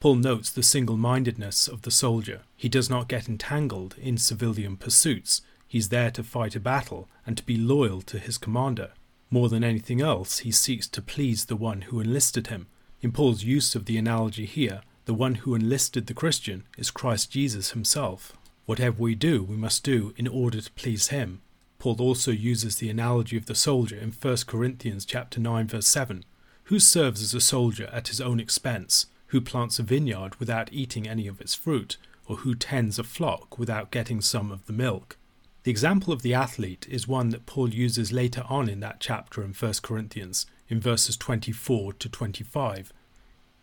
Paul 0.00 0.16
notes 0.16 0.50
the 0.50 0.62
single 0.62 0.96
mindedness 0.96 1.68
of 1.68 1.82
the 1.82 1.90
soldier. 1.90 2.42
He 2.56 2.68
does 2.68 2.90
not 2.90 3.08
get 3.08 3.28
entangled 3.28 3.96
in 4.00 4.18
civilian 4.18 4.76
pursuits. 4.76 5.42
He's 5.66 5.88
there 5.88 6.10
to 6.12 6.22
fight 6.22 6.54
a 6.54 6.60
battle 6.60 7.08
and 7.26 7.36
to 7.36 7.44
be 7.44 7.56
loyal 7.56 8.02
to 8.02 8.18
his 8.18 8.38
commander. 8.38 8.90
More 9.30 9.48
than 9.48 9.64
anything 9.64 10.00
else, 10.00 10.38
he 10.38 10.52
seeks 10.52 10.86
to 10.88 11.02
please 11.02 11.46
the 11.46 11.56
one 11.56 11.82
who 11.82 12.00
enlisted 12.00 12.46
him. 12.46 12.68
In 13.00 13.12
Paul's 13.12 13.42
use 13.42 13.74
of 13.74 13.86
the 13.86 13.98
analogy 13.98 14.46
here, 14.46 14.82
the 15.06 15.14
one 15.14 15.36
who 15.36 15.54
enlisted 15.54 16.06
the 16.06 16.14
Christian 16.14 16.64
is 16.76 16.90
Christ 16.90 17.30
Jesus 17.30 17.70
himself. 17.70 18.36
Whatever 18.66 19.00
we 19.00 19.14
do, 19.14 19.44
we 19.44 19.56
must 19.56 19.84
do 19.84 20.12
in 20.16 20.26
order 20.26 20.60
to 20.60 20.72
please 20.72 21.08
him. 21.08 21.42
Paul 21.78 22.00
also 22.00 22.32
uses 22.32 22.76
the 22.76 22.90
analogy 22.90 23.36
of 23.36 23.46
the 23.46 23.54
soldier 23.54 23.96
in 23.96 24.10
1 24.10 24.36
Corinthians 24.48 25.04
chapter 25.04 25.38
9 25.38 25.68
verse 25.68 25.86
7. 25.86 26.24
Who 26.64 26.80
serves 26.80 27.22
as 27.22 27.32
a 27.34 27.40
soldier 27.40 27.88
at 27.92 28.08
his 28.08 28.20
own 28.20 28.40
expense? 28.40 29.06
Who 29.28 29.40
plants 29.40 29.78
a 29.78 29.84
vineyard 29.84 30.34
without 30.40 30.72
eating 30.72 31.08
any 31.08 31.28
of 31.28 31.40
its 31.40 31.54
fruit? 31.54 31.98
Or 32.26 32.38
who 32.38 32.56
tends 32.56 32.98
a 32.98 33.04
flock 33.04 33.56
without 33.60 33.92
getting 33.92 34.20
some 34.20 34.50
of 34.50 34.66
the 34.66 34.72
milk? 34.72 35.16
The 35.62 35.70
example 35.70 36.12
of 36.12 36.22
the 36.22 36.34
athlete 36.34 36.84
is 36.90 37.06
one 37.06 37.30
that 37.30 37.46
Paul 37.46 37.68
uses 37.68 38.12
later 38.12 38.42
on 38.48 38.68
in 38.68 38.80
that 38.80 38.98
chapter 38.98 39.44
in 39.44 39.52
1 39.52 39.74
Corinthians, 39.82 40.46
in 40.68 40.80
verses 40.80 41.16
24 41.16 41.92
to 41.92 42.08
25. 42.08 42.92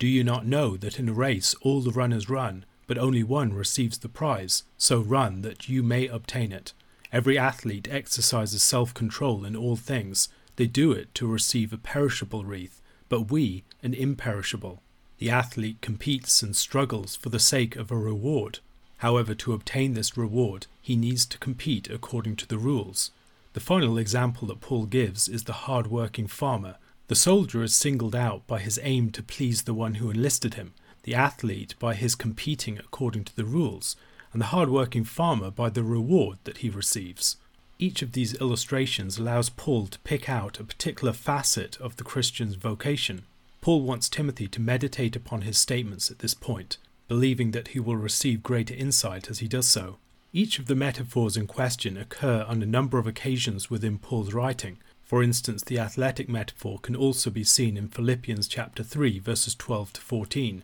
Do 0.04 0.10
you 0.10 0.26
not 0.26 0.46
know 0.46 0.76
that 0.76 1.00
in 1.00 1.08
a 1.08 1.13
race 1.13 1.56
all 1.62 1.80
the 1.80 1.89
runners 1.89 2.30
run, 2.30 2.66
but 2.88 2.98
only 2.98 3.24
one 3.24 3.54
receives 3.54 3.98
the 3.98 4.10
prize, 4.10 4.63
so 4.78 5.00
run 5.00 5.44
that 5.44 5.70
you 5.70 5.82
may 5.82 6.08
obtain 6.08 6.52
it. 6.52 6.74
Every 7.13 7.38
athlete 7.38 7.88
exercises 7.89 8.62
self 8.62 8.94
control 8.94 9.46
in 9.46 9.56
all 9.56 9.78
things. 9.78 10.28
They 10.58 10.68
do 10.68 10.92
it 10.92 11.16
to 11.16 11.26
receive 11.26 11.72
a 11.72 11.78
perishable 11.78 12.44
wreath, 12.44 12.82
but 13.08 13.32
we 13.32 13.63
an 13.82 13.94
imperishable. 13.94 14.82
The 15.20 15.30
athlete 15.30 15.80
competes 15.80 16.44
and 16.44 16.54
struggles 16.54 17.16
for 17.16 17.30
the 17.30 17.39
sake 17.39 17.78
of 17.78 17.89
a 17.89 17.96
reward. 17.96 18.60
However, 18.98 19.34
to 19.36 19.54
obtain 19.54 19.94
this 19.94 20.18
reward, 20.18 20.68
he 20.82 20.98
needs 20.98 21.26
to 21.28 21.38
compete 21.38 21.89
according 21.89 22.36
to 22.36 22.46
the 22.46 22.58
rules. 22.58 23.12
The 23.54 23.62
final 23.62 23.98
example 23.98 24.50
that 24.50 24.60
Paul 24.60 24.86
gives 24.86 25.30
is 25.30 25.46
the 25.46 25.54
hard 25.63 25.88
working 25.88 26.28
farmer. 26.28 26.76
The 27.13 27.19
soldier 27.19 27.62
is 27.62 27.76
singled 27.76 28.15
out 28.15 28.47
by 28.47 28.58
his 28.58 28.80
aim 28.82 29.12
to 29.12 29.21
please 29.21 29.62
the 29.62 29.73
one 29.76 29.93
who 29.95 30.10
enlisted 30.10 30.56
him, 30.56 30.73
the 31.04 31.13
athlete 31.13 31.76
by 31.78 31.93
his 31.93 32.15
competing 32.15 32.80
according 32.80 33.26
to 33.26 33.36
the 33.36 33.45
rules, 33.45 33.95
and 34.32 34.41
the 34.41 34.47
hard-working 34.47 35.04
farmer 35.04 35.52
by 35.52 35.69
the 35.69 35.84
reward 35.84 36.39
that 36.45 36.58
he 36.58 36.71
receives. 36.71 37.38
Each 37.78 38.02
of 38.02 38.13
these 38.13 38.34
illustrations 38.41 39.19
allows 39.19 39.52
Paul 39.52 39.86
to 39.86 39.99
pick 39.99 40.28
out 40.28 40.60
a 40.60 40.63
particular 40.63 41.13
facet 41.13 41.78
of 41.80 41.97
the 41.97 42.04
Christian's 42.04 42.56
vocation. 42.56 43.26
Paul 43.62 43.84
wants 43.84 44.10
Timothy 44.10 44.47
to 44.47 44.60
meditate 44.60 45.15
upon 45.15 45.43
his 45.43 45.60
statements 45.60 46.10
at 46.10 46.17
this 46.17 46.34
point, 46.34 46.78
believing 47.08 47.52
that 47.52 47.67
he 47.67 47.80
will 47.80 47.95
receive 47.95 48.41
greater 48.41 48.73
insight 48.73 49.30
as 49.30 49.38
he 49.38 49.47
does 49.47 49.67
so. 49.67 49.97
Each 50.34 50.58
of 50.58 50.65
the 50.65 50.73
metaphors 50.73 51.38
in 51.38 51.45
question 51.45 51.95
occur 51.95 52.43
on 52.47 52.63
a 52.63 52.65
number 52.65 52.97
of 52.97 53.06
occasions 53.06 53.69
within 53.69 53.99
Paul's 53.99 54.34
writing. 54.34 54.80
For 55.13 55.21
instance, 55.21 55.62
the 55.62 55.78
athletic 55.78 56.28
metaphor 56.28 56.80
can 56.80 56.95
also 56.95 57.30
be 57.30 57.43
seen 57.43 57.78
in 57.78 57.88
Philippians 57.88 58.47
chapter 58.47 58.82
3 58.82 59.19
verses 59.19 59.54
12 59.54 59.93
to 59.93 60.02
14, 60.02 60.63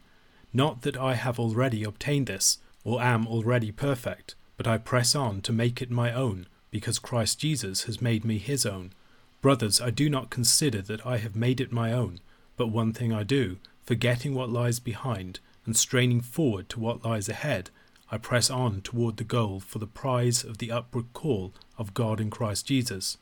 not 0.52 0.82
that 0.82 0.98
I 0.98 1.14
have 1.14 1.40
already 1.40 1.84
obtained 1.84 2.26
this, 2.26 2.58
or 2.84 3.00
am 3.00 3.28
already 3.28 3.72
perfect, 3.72 4.34
but 4.58 4.66
I 4.66 4.80
press 4.80 5.14
on 5.14 5.42
to 5.42 5.54
make 5.54 5.84
it 5.84 5.92
my 5.92 6.12
own, 6.12 6.48
because 6.72 6.98
Christ 6.98 7.40
Jesus 7.40 7.84
has 7.84 8.02
made 8.02 8.26
me 8.26 8.40
his 8.40 8.66
own. 8.66 8.92
Brothers, 9.40 9.80
I 9.80 9.92
do 9.92 10.10
not 10.10 10.32
consider 10.32 10.82
that 10.82 11.06
I 11.06 11.18
have 11.18 11.36
made 11.36 11.62
it 11.62 11.72
my 11.72 11.94
own, 11.94 12.20
but 12.58 12.70
one 12.70 12.92
thing 12.92 13.14
I 13.14 13.22
do, 13.22 13.58
forgetting 13.84 14.34
what 14.34 14.50
lies 14.50 14.80
behind, 14.80 15.40
and 15.68 15.78
straining 15.78 16.22
forward 16.22 16.70
to 16.70 16.80
what 16.80 17.06
lies 17.06 17.30
ahead, 17.30 17.70
I 18.10 18.18
press 18.18 18.50
on 18.50 18.82
toward 18.82 19.18
the 19.18 19.24
goal 19.24 19.60
for 19.60 19.78
the 19.78 19.86
prize 19.86 20.44
of 20.44 20.58
the 20.58 20.72
upward 20.72 21.14
call 21.14 21.54
of 21.78 21.94
God 21.94 22.20
in 22.20 22.32
Christ 22.32 22.66
Jesus. 22.66 23.18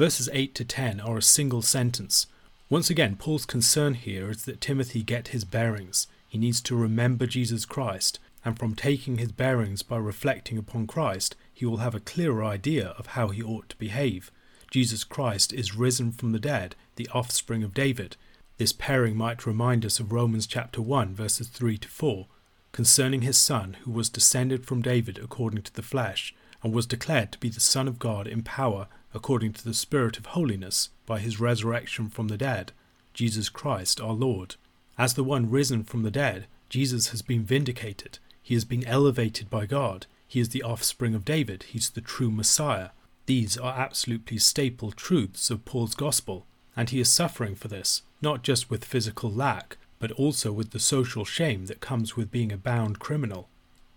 Verses 0.00 0.30
8 0.32 0.54
to 0.54 0.64
10 0.64 0.98
are 1.00 1.18
a 1.18 1.22
single 1.22 1.60
sentence. 1.60 2.26
Once 2.70 2.88
again, 2.88 3.16
Paul's 3.16 3.44
concern 3.44 3.92
here 3.92 4.30
is 4.30 4.46
that 4.46 4.58
Timothy 4.58 5.02
get 5.02 5.28
his 5.28 5.44
bearings. 5.44 6.06
He 6.26 6.38
needs 6.38 6.62
to 6.62 6.74
remember 6.74 7.26
Jesus 7.26 7.66
Christ, 7.66 8.18
and 8.42 8.58
from 8.58 8.74
taking 8.74 9.18
his 9.18 9.30
bearings 9.30 9.82
by 9.82 9.98
reflecting 9.98 10.56
upon 10.56 10.86
Christ, 10.86 11.36
he 11.52 11.66
will 11.66 11.84
have 11.84 11.94
a 11.94 12.00
clearer 12.00 12.42
idea 12.42 12.94
of 12.96 13.08
how 13.08 13.28
he 13.28 13.42
ought 13.42 13.68
to 13.68 13.76
behave. 13.76 14.30
Jesus 14.70 15.04
Christ 15.04 15.52
is 15.52 15.76
risen 15.76 16.12
from 16.12 16.32
the 16.32 16.38
dead, 16.38 16.76
the 16.96 17.10
offspring 17.12 17.62
of 17.62 17.74
David. 17.74 18.16
This 18.56 18.72
pairing 18.72 19.18
might 19.18 19.44
remind 19.44 19.84
us 19.84 20.00
of 20.00 20.12
Romans 20.12 20.46
chapter 20.46 20.80
1, 20.80 21.14
verses 21.14 21.48
3 21.48 21.76
to 21.76 21.88
4, 21.88 22.26
concerning 22.72 23.20
his 23.20 23.36
Son, 23.36 23.76
who 23.82 23.90
was 23.90 24.08
descended 24.08 24.64
from 24.64 24.80
David 24.80 25.18
according 25.18 25.60
to 25.60 25.74
the 25.74 25.82
flesh, 25.82 26.34
and 26.62 26.72
was 26.72 26.86
declared 26.86 27.32
to 27.32 27.38
be 27.38 27.50
the 27.50 27.60
Son 27.60 27.86
of 27.86 27.98
God 27.98 28.26
in 28.26 28.42
power 28.42 28.88
according 29.14 29.52
to 29.52 29.64
the 29.64 29.74
Spirit 29.74 30.18
of 30.18 30.26
holiness 30.26 30.90
by 31.06 31.18
his 31.18 31.40
resurrection 31.40 32.08
from 32.08 32.28
the 32.28 32.36
dead, 32.36 32.72
Jesus 33.14 33.48
Christ 33.48 34.00
our 34.00 34.12
Lord. 34.12 34.56
As 34.96 35.14
the 35.14 35.24
one 35.24 35.50
risen 35.50 35.84
from 35.84 36.02
the 36.02 36.10
dead, 36.10 36.46
Jesus 36.68 37.08
has 37.08 37.22
been 37.22 37.42
vindicated. 37.42 38.18
He 38.42 38.54
has 38.54 38.64
been 38.64 38.86
elevated 38.86 39.50
by 39.50 39.66
God. 39.66 40.06
He 40.28 40.40
is 40.40 40.50
the 40.50 40.62
offspring 40.62 41.14
of 41.14 41.24
David. 41.24 41.64
He's 41.64 41.90
the 41.90 42.00
true 42.00 42.30
Messiah. 42.30 42.90
These 43.26 43.56
are 43.56 43.78
absolutely 43.78 44.38
staple 44.38 44.92
truths 44.92 45.50
of 45.50 45.64
Paul's 45.64 45.94
gospel, 45.94 46.46
and 46.76 46.90
he 46.90 47.00
is 47.00 47.08
suffering 47.08 47.54
for 47.54 47.68
this, 47.68 48.02
not 48.22 48.42
just 48.42 48.70
with 48.70 48.84
physical 48.84 49.30
lack, 49.30 49.76
but 49.98 50.12
also 50.12 50.52
with 50.52 50.70
the 50.70 50.80
social 50.80 51.24
shame 51.24 51.66
that 51.66 51.80
comes 51.80 52.16
with 52.16 52.30
being 52.30 52.52
a 52.52 52.56
bound 52.56 52.98
criminal. 52.98 53.48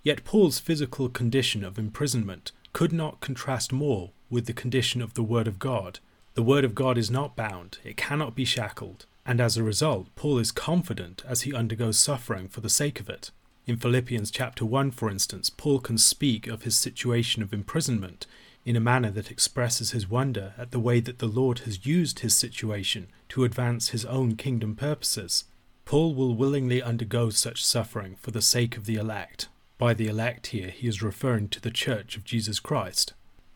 Yet 0.04 0.26
Paul's 0.26 0.60
physical 0.60 1.08
condition 1.10 1.63
of 1.63 1.80
imprisonment 1.80 2.52
could 2.73 2.91
not 2.91 3.21
contrast 3.21 3.71
more 3.71 4.12
with 4.34 4.48
the 4.48 4.54
condition 4.54 5.02
of 5.02 5.13
the 5.13 5.24
Word 5.24 5.48
of 5.48 5.60
God. 5.60 6.00
The 6.34 6.43
Word 6.43 6.65
of 6.65 6.76
God 6.76 6.98
is 6.98 7.10
not 7.10 7.38
bound, 7.38 7.78
it 7.86 7.96
cannot 7.96 8.36
be 8.36 8.43
shackled 8.43 9.06
and 9.26 9.39
as 9.39 9.56
a 9.56 9.63
result, 9.63 10.08
Paul 10.15 10.38
is 10.38 10.52
confident 10.52 11.24
as 11.28 11.41
he 11.41 11.54
undergoes 11.54 11.98
suffering 11.98 12.48
for 12.48 12.62
the 12.62 12.69
sake 12.69 13.00
of 13.00 13.10
it. 13.10 13.32
In 13.65 13.78
Philippians 13.78 14.32
chapter 14.32 14.65
1, 14.65 14.91
for 14.91 15.10
instance, 15.10 15.50
Paul 15.50 15.80
can 15.80 15.98
speak 15.98 16.48
of 16.48 16.63
his 16.63 16.76
situation 16.76 17.41
of 17.41 17.54
imprisonment 17.54 18.28
in 18.65 18.76
a 18.76 18.82
manner 18.82 19.12
that 19.12 19.32
expresses 19.32 19.91
his 19.91 20.10
wonder 20.10 20.54
at 20.58 20.72
the 20.72 20.80
way 20.80 21.00
that 21.00 21.19
the 21.19 21.28
Lord 21.28 21.60
has 21.60 21.86
used 21.86 22.19
his 22.19 22.36
situation 22.36 23.08
to 23.30 23.46
advance 23.46 23.89
his 23.89 24.06
own 24.06 24.36
kingdom 24.36 24.76
purposes. 24.76 25.46
Paul 25.86 26.13
will 26.13 26.36
willingly 26.36 26.82
undergo 26.82 27.30
such 27.30 27.65
suffering 27.65 28.17
for 28.19 28.32
the 28.32 28.41
sake 28.41 28.76
of 28.76 28.86
the 28.86 28.96
elect. 28.96 29.48
By 29.78 29.93
the 29.93 30.08
elect 30.08 30.48
here, 30.48 30.69
he 30.69 30.88
is 30.88 31.02
referring 31.02 31.50
to 31.50 31.62
the 31.62 31.72
Church 31.72 32.17
of 32.17 32.24
Jesus 32.24 32.60
Christ. 32.60 33.13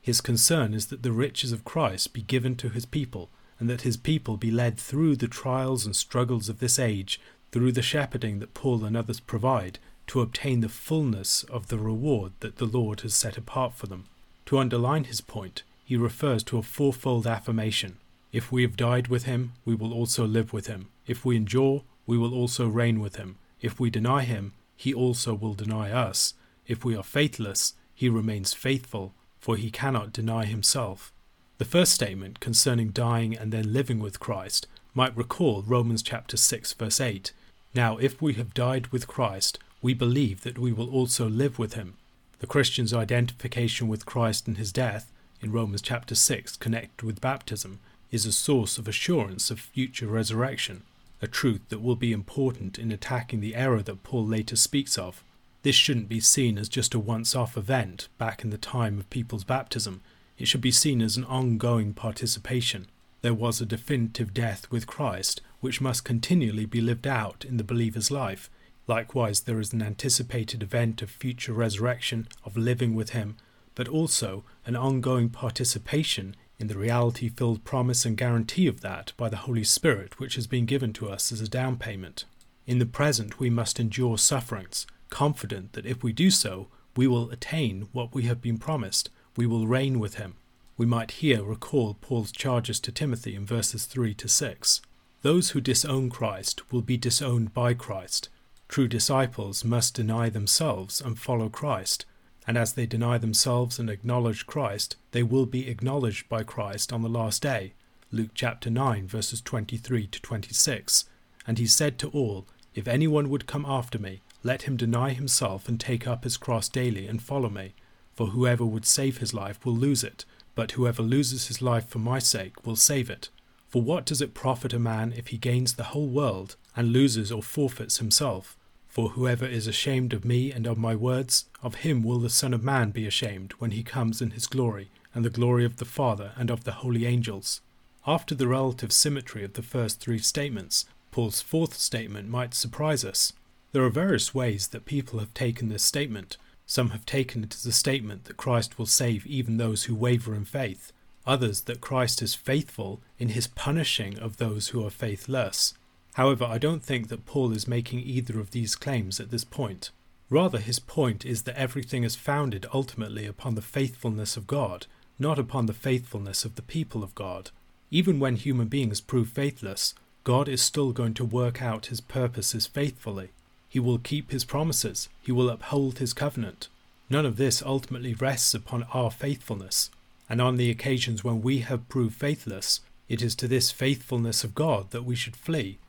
His 0.07 0.21
concern 0.21 0.73
is 0.73 0.85
that 0.85 1.03
the 1.03 1.11
riches 1.11 1.51
of 1.51 1.65
Christ 1.65 2.13
be 2.13 2.21
given 2.21 2.55
to 2.55 2.69
his 2.69 2.85
people, 2.85 3.29
and 3.59 3.69
that 3.69 3.81
his 3.81 3.97
people 3.97 4.37
be 4.37 4.49
led 4.49 4.77
through 4.77 5.17
the 5.17 5.27
trials 5.27 5.85
and 5.85 5.93
struggles 5.93 6.47
of 6.47 6.59
this 6.59 6.79
age, 6.79 7.19
through 7.51 7.73
the 7.73 7.81
shepherding 7.81 8.39
that 8.39 8.53
Paul 8.53 8.85
and 8.85 8.95
others 8.95 9.19
provide, 9.19 9.79
to 10.07 10.21
obtain 10.21 10.61
the 10.61 10.69
fullness 10.69 11.43
of 11.49 11.67
the 11.67 11.77
reward 11.77 12.31
that 12.39 12.55
the 12.55 12.65
Lord 12.65 13.01
has 13.01 13.15
set 13.15 13.37
apart 13.37 13.73
for 13.73 13.87
them. 13.87 14.05
To 14.45 14.59
underline 14.59 15.03
his 15.03 15.19
point, 15.19 15.63
he 15.83 15.97
refers 15.97 16.41
to 16.43 16.57
a 16.57 16.63
fourfold 16.63 17.27
affirmation. 17.27 17.97
If 18.31 18.49
we 18.49 18.61
have 18.61 18.77
died 18.77 19.09
with 19.09 19.23
him, 19.23 19.55
we 19.65 19.75
will 19.75 19.91
also 19.91 20.25
live 20.25 20.53
with 20.53 20.67
him. 20.67 20.87
If 21.05 21.25
we 21.25 21.35
endure, 21.35 21.83
we 22.05 22.17
will 22.17 22.33
also 22.33 22.65
reign 22.65 23.01
with 23.01 23.17
him. 23.17 23.39
If 23.59 23.77
we 23.77 23.89
deny 23.89 24.23
him, 24.23 24.53
he 24.77 24.93
also 24.93 25.33
will 25.33 25.53
deny 25.53 25.91
us. 25.91 26.33
If 26.65 26.85
we 26.85 26.95
are 26.95 27.03
faithless, 27.03 27.73
he 27.93 28.07
remains 28.07 28.53
faithful, 28.53 29.13
for 29.47 29.55
he 29.55 29.71
cannot 29.71 30.11
deny 30.11 30.43
himself. 30.43 31.13
The 31.57 31.63
first 31.63 31.93
statement 31.93 32.41
concerning 32.41 32.89
dying 32.89 33.33
and 33.33 33.53
then 33.53 33.71
living 33.71 34.01
with 34.01 34.19
Christ 34.19 34.67
might 34.93 35.15
recall 35.15 35.61
Romans 35.61 36.03
chapter 36.03 36.35
6 36.35 36.73
verse 36.73 36.99
8. 36.99 37.31
Now 37.73 37.95
if 37.95 38.21
we 38.21 38.33
have 38.33 38.53
died 38.53 38.87
with 38.87 39.07
Christ, 39.07 39.57
we 39.81 39.93
believe 39.93 40.41
that 40.41 40.59
we 40.59 40.73
will 40.73 40.89
also 40.89 41.29
live 41.29 41.57
with 41.57 41.75
him. 41.75 41.93
The 42.39 42.45
Christian's 42.45 42.93
identification 42.93 43.87
with 43.87 44.05
Christ 44.05 44.49
and 44.49 44.57
his 44.57 44.73
death 44.73 45.13
in 45.41 45.53
Romans 45.53 45.81
chapter 45.81 46.13
6 46.13 46.57
connected 46.57 47.05
with 47.05 47.21
baptism 47.21 47.79
is 48.11 48.25
a 48.25 48.33
source 48.33 48.77
of 48.77 48.85
assurance 48.85 49.49
of 49.49 49.61
future 49.61 50.07
resurrection 50.07 50.83
a 51.21 51.27
truth 51.27 51.61
that 51.69 51.81
will 51.81 51.95
be 51.95 52.11
important 52.11 52.77
in 52.77 52.91
attacking 52.91 53.39
the 53.39 53.55
error 53.55 53.81
that 53.81 54.03
Paul 54.03 54.25
later 54.25 54.57
speaks 54.57 54.97
of. 54.97 55.23
This 55.67 55.75
shouldn't 55.75 56.07
be 56.07 56.21
seen 56.21 56.57
as 56.57 56.69
just 56.69 56.93
a 56.93 56.99
once 56.99 57.35
off 57.35 57.57
event 57.57 58.07
back 58.17 58.41
in 58.41 58.51
the 58.51 58.57
time 58.57 58.97
of 58.97 59.09
people's 59.09 59.43
baptism. 59.43 60.01
It 60.37 60.47
should 60.47 60.61
be 60.61 60.71
seen 60.71 61.01
as 61.01 61.17
an 61.17 61.25
ongoing 61.25 61.93
participation. 61.93 62.87
There 63.21 63.33
was 63.33 63.59
a 63.59 63.65
definitive 63.65 64.33
death 64.33 64.71
with 64.71 64.87
Christ, 64.87 65.41
which 65.59 65.81
must 65.81 66.05
continually 66.05 66.65
be 66.65 66.79
lived 66.79 67.05
out 67.05 67.43
in 67.43 67.57
the 67.57 67.65
believer's 67.65 68.09
life. 68.09 68.49
Likewise, 68.87 69.41
there 69.41 69.59
is 69.59 69.73
an 69.73 69.81
anticipated 69.81 70.63
event 70.63 71.01
of 71.01 71.09
future 71.09 71.51
resurrection, 71.51 72.29
of 72.45 72.55
living 72.55 72.95
with 72.95 73.09
Him, 73.09 73.35
but 73.75 73.89
also 73.89 74.45
an 74.65 74.77
ongoing 74.77 75.27
participation 75.27 76.33
in 76.57 76.67
the 76.67 76.77
reality 76.77 77.27
filled 77.27 77.65
promise 77.65 78.05
and 78.05 78.15
guarantee 78.15 78.67
of 78.67 78.79
that 78.79 79.11
by 79.17 79.27
the 79.27 79.43
Holy 79.43 79.65
Spirit, 79.65 80.17
which 80.17 80.35
has 80.35 80.47
been 80.47 80.65
given 80.65 80.93
to 80.93 81.09
us 81.09 81.29
as 81.33 81.41
a 81.41 81.49
down 81.49 81.75
payment. 81.75 82.23
In 82.65 82.79
the 82.79 82.85
present, 82.85 83.37
we 83.37 83.49
must 83.49 83.81
endure 83.81 84.17
sufferings, 84.17 84.87
confident 85.09 85.73
that 85.73 85.85
if 85.85 86.03
we 86.03 86.13
do 86.13 86.31
so, 86.31 86.67
we 86.95 87.07
will 87.07 87.29
attain 87.29 87.87
what 87.91 88.13
we 88.13 88.23
have 88.23 88.41
been 88.41 88.57
promised. 88.57 89.09
We 89.35 89.45
will 89.45 89.67
reign 89.67 89.99
with 89.99 90.15
him. 90.15 90.35
We 90.77 90.85
might 90.85 91.11
here 91.11 91.43
recall 91.43 91.95
Paul's 91.95 92.31
charges 92.31 92.79
to 92.81 92.91
Timothy 92.91 93.35
in 93.35 93.45
verses 93.45 93.85
3 93.85 94.13
to 94.15 94.27
6. 94.27 94.81
Those 95.21 95.51
who 95.51 95.61
disown 95.61 96.09
Christ 96.09 96.71
will 96.71 96.81
be 96.81 96.97
disowned 96.97 97.53
by 97.53 97.73
Christ. 97.73 98.29
True 98.67 98.87
disciples 98.87 99.63
must 99.63 99.95
deny 99.95 100.29
themselves 100.29 101.01
and 101.01 101.17
follow 101.19 101.49
Christ 101.49 102.05
and 102.47 102.57
as 102.57 102.73
they 102.73 102.85
deny 102.85 103.17
themselves 103.17 103.77
and 103.77 103.89
acknowledge 103.89 104.47
Christ, 104.47 104.95
they 105.11 105.21
will 105.21 105.45
be 105.45 105.67
acknowledged 105.67 106.29
by 106.29 106.43
Christ 106.43 106.93
on 106.93 107.01
the 107.01 107.09
last 107.09 107.41
day. 107.41 107.73
Luke 108.09 108.31
chapter 108.33 108.69
9, 108.69 109.05
verses 109.05 109.41
23 109.41 110.07
to 110.07 110.21
26. 110.21 111.05
And 111.45 111.57
he 111.57 111.67
said 111.67 111.99
to 111.99 112.09
all, 112.09 112.47
If 112.73 112.87
anyone 112.87 113.29
would 113.29 113.47
come 113.47 113.65
after 113.65 113.99
me, 113.99 114.21
let 114.43 114.63
him 114.63 114.77
deny 114.77 115.11
himself 115.11 115.67
and 115.67 115.79
take 115.79 116.07
up 116.07 116.23
his 116.23 116.37
cross 116.37 116.69
daily 116.69 117.07
and 117.07 117.21
follow 117.21 117.49
me. 117.49 117.73
For 118.13 118.27
whoever 118.27 118.65
would 118.65 118.85
save 118.85 119.17
his 119.17 119.33
life 119.33 119.65
will 119.65 119.75
lose 119.75 120.03
it, 120.03 120.25
but 120.55 120.71
whoever 120.71 121.03
loses 121.03 121.47
his 121.47 121.61
life 121.61 121.87
for 121.87 121.99
my 121.99 122.19
sake 122.19 122.65
will 122.65 122.75
save 122.75 123.09
it. 123.09 123.29
For 123.67 123.81
what 123.81 124.05
does 124.05 124.21
it 124.21 124.33
profit 124.33 124.73
a 124.73 124.79
man 124.79 125.13
if 125.15 125.27
he 125.27 125.37
gains 125.37 125.73
the 125.73 125.91
whole 125.91 126.07
world 126.07 126.55
and 126.75 126.93
loses 126.93 127.31
or 127.31 127.43
forfeits 127.43 127.97
himself? 127.97 128.57
For 128.87 129.09
whoever 129.09 129.45
is 129.45 129.67
ashamed 129.67 130.13
of 130.13 130.25
me 130.25 130.51
and 130.51 130.65
of 130.65 130.77
my 130.77 130.95
words, 130.95 131.45
of 131.61 131.75
him 131.75 132.01
will 132.01 132.19
the 132.19 132.29
Son 132.29 132.53
of 132.53 132.63
Man 132.63 132.89
be 132.91 133.05
ashamed 133.05 133.51
when 133.59 133.71
he 133.71 133.83
comes 133.83 134.21
in 134.21 134.31
his 134.31 134.47
glory, 134.47 134.89
and 135.13 135.23
the 135.23 135.29
glory 135.29 135.65
of 135.65 135.77
the 135.77 135.85
Father 135.85 136.31
and 136.35 136.49
of 136.49 136.63
the 136.63 136.71
holy 136.81 137.05
angels. 137.05 137.61
After 138.07 138.33
the 138.33 138.47
relative 138.47 138.91
symmetry 138.91 139.43
of 139.43 139.53
the 139.53 139.61
first 139.61 139.99
three 139.99 140.17
statements, 140.17 140.85
Paul's 141.11 141.41
fourth 141.41 141.75
statement 141.75 142.29
might 142.29 142.53
surprise 142.53 143.03
us. 143.03 143.33
There 143.77 143.85
are 143.85 143.91
various 143.91 144.33
ways 144.33 144.69
that 144.69 144.85
people 144.85 145.19
have 145.19 145.35
taken 145.35 145.69
this 145.69 145.83
statement. 145.83 146.37
Some 146.65 146.89
have 146.89 147.05
taken 147.05 147.43
it 147.43 147.53
as 147.53 147.63
a 147.63 147.71
statement 147.71 148.23
that 148.23 148.35
Christ 148.35 148.79
will 148.79 148.87
save 148.87 149.23
even 149.27 149.57
those 149.57 149.83
who 149.83 149.93
waver 149.93 150.33
in 150.33 150.45
faith, 150.45 150.91
others 151.27 151.61
that 151.61 151.79
Christ 151.79 152.23
is 152.23 152.33
faithful 152.33 153.01
in 153.19 153.29
his 153.29 153.45
punishing 153.45 154.17
of 154.17 154.37
those 154.37 154.69
who 154.69 154.83
are 154.83 154.89
faithless. 154.89 155.75
However, 156.15 156.43
I 156.43 156.57
don't 156.57 156.81
think 156.81 157.09
that 157.09 157.27
Paul 157.27 157.51
is 157.51 157.67
making 157.67 157.99
either 157.99 158.39
of 158.39 158.49
these 158.49 158.75
claims 158.75 159.19
at 159.19 159.29
this 159.29 159.43
point. 159.43 159.91
Rather, 160.31 160.57
his 160.57 160.79
point 160.79 161.23
is 161.23 161.43
that 161.43 161.55
everything 161.55 162.03
is 162.03 162.15
founded 162.15 162.65
ultimately 162.73 163.27
upon 163.27 163.53
the 163.53 163.61
faithfulness 163.61 164.35
of 164.35 164.47
God, 164.47 164.87
not 165.19 165.37
upon 165.37 165.67
the 165.67 165.73
faithfulness 165.73 166.45
of 166.45 166.55
the 166.55 166.63
people 166.63 167.03
of 167.03 167.13
God. 167.13 167.51
Even 167.91 168.19
when 168.19 168.37
human 168.37 168.69
beings 168.69 169.01
prove 169.01 169.29
faithless, 169.29 169.93
God 170.23 170.49
is 170.49 170.63
still 170.63 170.93
going 170.93 171.13
to 171.13 171.23
work 171.23 171.61
out 171.61 171.85
his 171.85 172.01
purposes 172.01 172.65
faithfully. 172.65 173.29
He 173.69 173.79
will 173.79 173.99
keep 173.99 174.31
his 174.31 174.45
promises, 174.45 175.09
he 175.21 175.31
will 175.31 175.49
uphold 175.49 175.99
his 175.99 176.13
covenant. 176.13 176.67
None 177.09 177.25
of 177.25 177.37
this 177.37 177.61
ultimately 177.61 178.13
rests 178.13 178.53
upon 178.53 178.83
our 178.93 179.11
faithfulness, 179.11 179.89
and 180.29 180.41
on 180.41 180.57
the 180.57 180.69
occasions 180.69 181.23
when 181.23 181.41
we 181.41 181.59
have 181.59 181.89
proved 181.89 182.15
faithless, 182.15 182.81
it 183.07 183.21
is 183.21 183.35
to 183.35 183.47
this 183.47 183.71
faithfulness 183.71 184.43
of 184.43 184.55
God 184.55 184.91
that 184.91 185.05
we 185.05 185.15
should 185.15 185.35
flee 185.35 185.79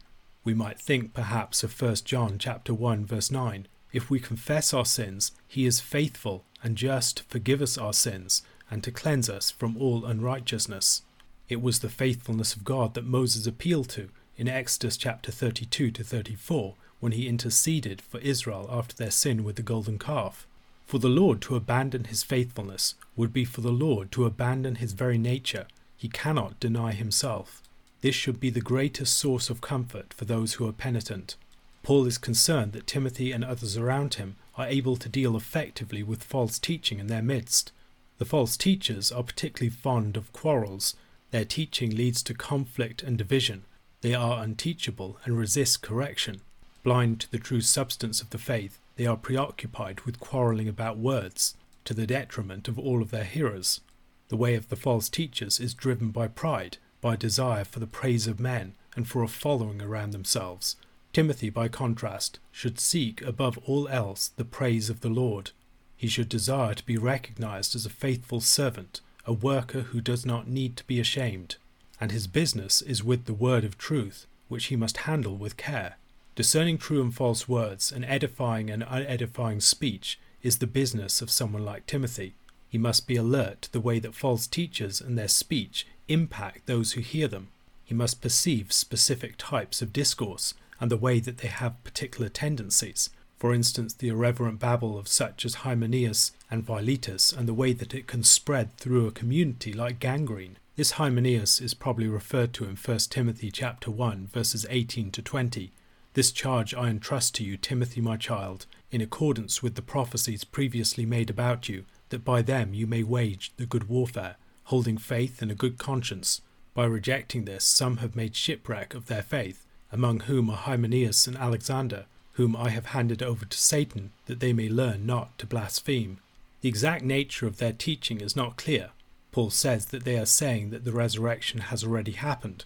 we 0.48 0.54
might 0.54 0.80
think 0.80 1.12
perhaps 1.12 1.62
of 1.62 1.78
1 1.78 1.96
John 2.06 2.38
chapter 2.38 2.72
1 2.72 3.04
verse 3.04 3.30
9. 3.30 3.66
If 3.92 4.08
we 4.08 4.18
confess 4.18 4.72
our 4.72 4.86
sins, 4.86 5.32
he 5.46 5.66
is 5.66 5.78
faithful 5.78 6.46
and 6.62 6.74
just 6.74 7.18
to 7.18 7.22
forgive 7.24 7.60
us 7.60 7.76
our 7.76 7.92
sins 7.92 8.40
and 8.70 8.82
to 8.82 8.90
cleanse 8.90 9.28
us 9.28 9.50
from 9.50 9.76
all 9.76 10.06
unrighteousness. 10.06 11.02
It 11.50 11.60
was 11.60 11.80
the 11.80 11.90
faithfulness 11.90 12.54
of 12.54 12.64
God 12.64 12.94
that 12.94 13.04
Moses 13.04 13.46
appealed 13.46 13.90
to 13.90 14.08
in 14.38 14.48
Exodus 14.48 14.96
chapter 14.96 15.30
32 15.30 15.90
to 15.90 16.02
34 16.02 16.76
when 17.00 17.12
he 17.12 17.28
interceded 17.28 18.00
for 18.00 18.18
Israel 18.20 18.68
after 18.70 18.94
their 18.94 19.11
sin 19.11 19.44
with 19.44 19.56
the 19.56 19.62
golden 19.62 19.98
calf. 19.98 20.46
For 20.87 20.98
the 20.98 21.08
Lord 21.08 21.42
to 21.42 21.56
abandon 21.56 22.04
his 22.04 22.22
faithfulness 22.22 22.94
would 23.14 23.32
be 23.32 23.44
for 23.44 23.61
the 23.61 23.70
Lord 23.72 24.11
to 24.12 24.24
abandon 24.24 24.76
his 24.76 24.92
very 24.92 25.18
nature. 25.18 25.66
He 25.96 26.08
cannot 26.08 26.58
deny 26.61 26.92
himself. 26.92 27.62
This 28.00 28.14
should 28.14 28.40
be 28.40 28.50
the 28.50 28.61
greatest 28.61 29.18
source 29.18 29.50
of 29.50 29.61
comfort 29.61 30.14
for 30.14 30.24
those 30.24 30.54
who 30.54 30.66
are 30.66 30.72
penitent. 30.72 31.37
Paul 31.82 32.06
is 32.06 32.18
concerned 32.18 32.72
that 32.72 32.87
Timothy 32.87 33.32
and 33.32 33.44
others 33.44 33.76
around 33.76 34.14
him 34.14 34.37
are 34.56 34.66
able 34.66 34.96
to 34.96 35.08
deal 35.08 35.37
effectively 35.37 36.02
with 36.02 36.22
false 36.24 36.58
teaching 36.58 36.98
in 36.98 37.06
their 37.06 37.22
midst. 37.22 37.72
The 38.18 38.24
false 38.24 38.56
teachers 38.56 39.12
are 39.12 39.22
particularly 39.22 39.70
fond 39.70 40.16
of 40.16 40.32
quarrels. 40.32 40.96
Their 41.30 41.44
teaching 41.44 41.94
leads 41.94 42.22
to 42.24 42.34
conflict 42.34 43.02
and 43.02 43.16
division. 43.16 43.64
They 44.00 44.14
are 44.14 44.42
unteachable 44.42 45.18
and 45.24 45.37
resist 45.37 45.82
correction. 45.82 46.40
Blind 46.88 47.20
to 47.20 47.31
the 47.31 47.38
true 47.38 47.61
substance 47.61 48.22
of 48.22 48.31
the 48.31 48.38
faith, 48.38 48.79
they 48.96 49.05
are 49.05 49.14
preoccupied 49.14 50.01
with 50.07 50.20
quarreling 50.20 50.68
about 50.68 50.96
words, 50.96 51.55
to 51.85 51.92
the 51.92 52.07
detriment 52.07 52.66
of 52.66 52.79
all 52.79 53.03
of 53.03 53.11
their 53.11 53.24
hearers. 53.24 53.83
The 54.29 54.38
way 54.38 54.55
of 54.55 54.70
the 54.70 54.74
false 54.74 55.11
teachers 55.11 55.61
is 55.61 55.74
driven 55.74 56.09
by 56.12 56.29
pride 56.29 56.79
by 57.03 57.14
desire 57.14 57.64
for 57.64 57.79
the 57.79 57.87
praise 57.87 58.27
of 58.27 58.40
men 58.40 58.74
and 58.96 59.07
for 59.07 59.22
a 59.22 59.29
following 59.29 59.83
around 59.83 60.12
themselves. 60.12 60.77
Timothy, 61.12 61.51
by 61.51 61.68
contrast, 61.68 62.38
should 62.51 62.81
seek 62.81 63.20
above 63.20 63.59
all 63.66 63.87
else 63.88 64.29
the 64.29 64.46
praise 64.46 64.88
of 64.88 65.03
the 65.03 65.11
Lord. 65.11 65.51
He 65.94 66.09
should 66.09 66.31
desire 66.31 66.72
to 66.72 66.87
be 66.87 66.96
recognized 66.96 67.77
as 67.77 67.85
a 67.85 67.90
faithful 67.90 68.40
servant, 68.40 69.03
a 69.27 69.35
worker 69.35 69.83
who 69.83 70.01
does 70.01 70.24
not 70.24 70.48
need 70.48 70.74
to 70.79 70.85
be 70.85 71.01
ashamed, 71.01 71.57
and 72.01 72.12
his 72.12 72.27
business 72.27 72.81
is 72.81 73.05
with 73.05 73.27
the 73.27 73.35
word 73.35 73.64
of 73.64 73.77
truth, 73.77 74.27
which 74.48 74.68
he 74.68 74.77
must 74.77 75.05
handle 75.05 75.37
with 75.37 75.59
care. 75.59 75.96
Discerning 76.38 76.79
true 76.79 77.03
and 77.03 77.12
false 77.12 77.48
words 77.48 77.90
and 77.90 78.05
edifying 78.05 78.70
and 78.70 78.85
unedifying 78.85 79.61
speech 79.61 80.20
is 80.40 80.59
the 80.59 80.68
business 80.68 81.20
of 81.20 81.33
someone 81.33 81.64
like 81.64 81.85
Timothy. 81.85 82.35
He 82.68 82.79
must 82.79 83.09
be 83.09 83.16
alert 83.16 83.62
to 83.62 83.72
the 83.72 83.81
way 83.81 83.98
that 83.98 84.14
false 84.14 84.46
teachers 84.46 85.01
and 85.01 85.18
their 85.18 85.27
speech 85.27 85.85
impact 86.07 86.66
those 86.66 86.92
who 86.92 87.01
hear 87.01 87.27
them. 87.27 87.48
He 87.85 87.92
must 87.92 88.20
perceive 88.20 88.72
specific 88.72 89.35
types 89.37 89.83
of 89.83 89.92
discourse 89.92 90.55
and 90.79 90.92
the 90.92 90.96
way 90.96 91.18
that 91.18 91.38
they 91.38 91.48
have 91.48 91.83
particular 91.83 92.29
tendencies. 92.29 93.11
For 93.37 93.53
instance, 93.53 93.92
the 93.92 94.07
irreverent 94.07 94.61
babble 94.61 94.96
of 94.96 95.09
such 95.09 95.44
as 95.44 95.66
Hymenaeus 95.66 96.31
and 96.53 96.64
Philetus, 96.64 97.33
and 97.33 97.48
the 97.48 97.53
way 97.53 97.72
that 97.72 97.94
it 97.94 98.07
can 98.07 98.22
spread 98.22 98.77
through 98.77 99.09
a 99.09 99.11
community 99.11 99.72
like 99.72 99.98
gangrene. 99.98 100.57
This 100.77 100.92
Hymenaeus 100.92 101.61
is 101.61 101.74
probably 101.74 102.07
referred 102.07 102.53
to 102.53 102.64
in 102.66 102.77
1 102.77 102.98
Timothy 103.11 103.51
chapter 103.51 103.90
1 103.90 104.29
verses 104.33 104.64
18 104.70 105.11
to 105.11 105.20
20. 105.20 105.72
This 106.18 106.33
charge 106.33 106.74
I 106.74 106.88
entrust 106.88 107.37
to 107.37 107.44
you, 107.44 107.57
Timothy, 107.57 108.00
my 108.00 108.16
child, 108.16 108.66
in 108.90 109.00
accordance 109.00 109.62
with 109.62 109.76
the 109.76 109.83
prophecies 109.83 110.42
previously 110.42 111.07
made 111.07 111.31
about 111.31 111.68
you, 111.68 111.85
that 112.09 112.24
by 112.24 112.42
them 112.42 112.74
you 112.74 112.88
may 112.88 113.04
wage 113.04 113.52
the 113.57 113.66
good 113.66 113.88
warfare, 113.88 114.35
holding 114.64 114.98
faith 114.98 115.40
and 115.40 115.52
a 115.52 115.54
good 115.54 115.78
conscience. 115.78 116.40
By 116.74 116.87
rejecting 116.87 117.44
this, 117.44 117.62
some 117.62 117.98
have 117.98 118.16
made 118.16 118.35
shipwreck 118.35 118.94
of 118.94 119.07
their 119.07 119.22
faith, 119.22 119.64
among 119.92 120.22
whom 120.22 120.50
are 120.50 120.57
Hymenaeus 120.57 121.28
and 121.28 121.37
Alexander, 121.37 122.07
whom 122.33 122.57
I 122.57 122.70
have 122.70 122.87
handed 122.87 123.22
over 123.22 123.44
to 123.44 123.57
Satan, 123.57 124.11
that 124.26 124.40
they 124.40 124.52
may 124.52 124.68
learn 124.68 125.07
not 125.07 125.38
to 125.38 125.46
blaspheme. 125.46 126.18
The 126.62 126.68
exact 126.68 127.04
nature 127.04 127.46
of 127.46 127.59
their 127.59 127.72
teaching 127.72 128.20
is 128.20 128.35
not 128.35 128.57
clear. 128.57 128.90
Paul 129.31 129.50
says 129.50 129.87
that 129.87 130.02
they 130.02 130.18
are 130.18 130.26
saying 130.26 130.70
that 130.70 130.83
the 130.83 130.90
resurrection 130.90 131.61
has 131.61 131.85
already 131.85 132.11
happened. 132.11 132.64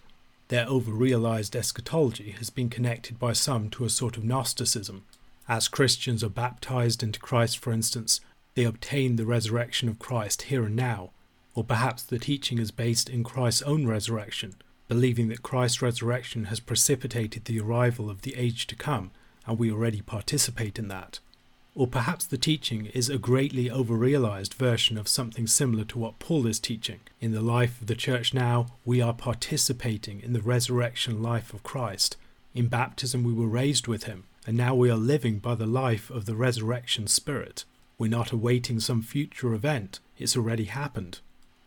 Their 0.53 0.69
over 0.69 0.91
realized 0.91 1.55
eschatology 1.55 2.35
has 2.37 2.51
been 2.51 2.69
connected 2.69 3.17
by 3.17 3.33
some 3.33 3.71
to 3.71 3.85
a 3.85 3.89
sort 3.89 4.17
of 4.17 4.23
Gnosticism. 4.23 5.03
As 5.49 5.67
Christians 5.67 6.23
are 6.23 6.29
baptized 6.29 7.01
into 7.01 7.19
Christ, 7.19 7.57
for 7.57 7.73
instance, 7.73 8.21
they 8.53 8.63
obtain 8.63 9.15
the 9.15 9.25
resurrection 9.25 9.89
of 9.89 9.97
Christ 9.97 10.43
here 10.43 10.63
and 10.65 10.75
now, 10.75 11.09
or 11.55 11.63
perhaps 11.63 12.03
the 12.03 12.19
teaching 12.19 12.59
is 12.59 12.69
based 12.69 13.09
in 13.09 13.23
Christ's 13.23 13.63
own 13.63 13.87
resurrection, 13.87 14.53
believing 14.87 15.27
that 15.29 15.41
Christ's 15.41 15.81
resurrection 15.81 16.45
has 16.45 16.59
precipitated 16.59 17.45
the 17.45 17.59
arrival 17.59 18.07
of 18.11 18.21
the 18.21 18.35
age 18.35 18.67
to 18.67 18.75
come, 18.75 19.09
and 19.47 19.57
we 19.57 19.71
already 19.71 20.01
participate 20.01 20.77
in 20.77 20.87
that. 20.87 21.19
Or 21.75 21.87
perhaps 21.87 22.25
the 22.25 22.37
teaching 22.37 22.85
is 22.87 23.09
a 23.09 23.17
greatly 23.17 23.69
overrealized 23.69 24.53
version 24.53 24.95
of 24.95 25.07
something 25.07 25.47
similar 25.47 25.83
to 25.85 25.97
what 25.97 26.19
Paul 26.19 26.45
is 26.45 26.59
teaching. 26.59 26.99
In 27.19 27.31
the 27.31 27.41
life 27.41 27.81
of 27.81 27.87
the 27.87 27.95
church 27.95 28.31
now, 28.31 28.67
we 28.85 29.01
are 29.01 29.13
participating 29.13 30.21
in 30.21 30.33
the 30.33 30.41
resurrection 30.41 31.23
life 31.23 31.51
of 31.51 31.63
Christ. 31.63 32.15
In 32.53 32.67
baptism, 32.67 33.23
we 33.23 33.33
were 33.33 33.47
raised 33.47 33.87
with 33.87 34.03
him, 34.03 34.25
and 34.45 34.55
now 34.55 34.75
we 34.75 34.91
are 34.91 34.97
living 34.97 35.39
by 35.39 35.55
the 35.55 35.65
life 35.65 36.11
of 36.11 36.25
the 36.25 36.35
resurrection 36.35 37.07
spirit. 37.07 37.65
We're 37.97 38.07
not 38.07 38.31
awaiting 38.31 38.79
some 38.79 39.01
future 39.01 39.53
event, 39.53 39.99
it's 40.19 40.37
already 40.37 40.65
happened. 40.65 41.19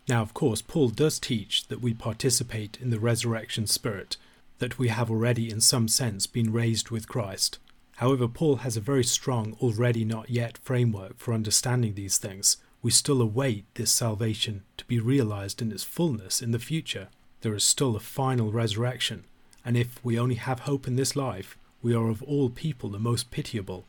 Now, 0.09 0.23
of 0.23 0.35
course, 0.35 0.63
Paul 0.63 0.91
does 0.91 1.19
teach 1.19 1.67
that 1.67 1.81
we 1.81 1.95
participate 1.95 2.79
in 2.81 2.91
the 2.91 3.01
resurrection 3.01 3.67
spirit, 3.67 4.17
that 4.59 4.79
we 4.79 4.87
have 4.87 5.11
already, 5.11 5.51
in 5.51 5.61
some 5.61 5.89
sense, 5.89 6.29
been 6.29 6.53
raised 6.53 6.91
with 6.91 7.09
Christ. 7.09 7.59
However, 7.97 8.29
Paul 8.29 8.57
has 8.57 8.77
a 8.77 8.81
very 8.81 9.05
strong 9.05 9.57
already 9.61 10.05
not 10.05 10.29
yet 10.29 10.59
framework 10.59 11.19
for 11.19 11.33
understanding 11.33 11.95
these 11.95 12.19
things. 12.19 12.59
We 12.83 12.91
still 12.91 13.23
await 13.23 13.65
this 13.75 13.91
salvation 13.91 14.63
to 14.77 14.85
be 14.85 15.01
realized 15.01 15.63
in 15.63 15.73
its 15.73 15.83
fullness 15.83 16.43
in 16.43 16.51
the 16.51 16.59
future. 16.59 17.09
There 17.41 17.55
is 17.55 17.65
still 17.65 17.97
a 17.97 18.01
final 18.01 18.53
resurrection, 18.53 19.25
and 19.65 19.77
if 19.77 20.05
we 20.05 20.19
only 20.19 20.35
have 20.35 20.61
hope 20.61 20.87
in 20.87 20.97
this 20.97 21.17
life, 21.17 21.57
we 21.81 21.95
are 21.95 22.09
of 22.09 22.23
all 22.23 22.51
people 22.51 22.91
the 22.91 22.99
most 22.99 23.31
pitiable. 23.31 23.87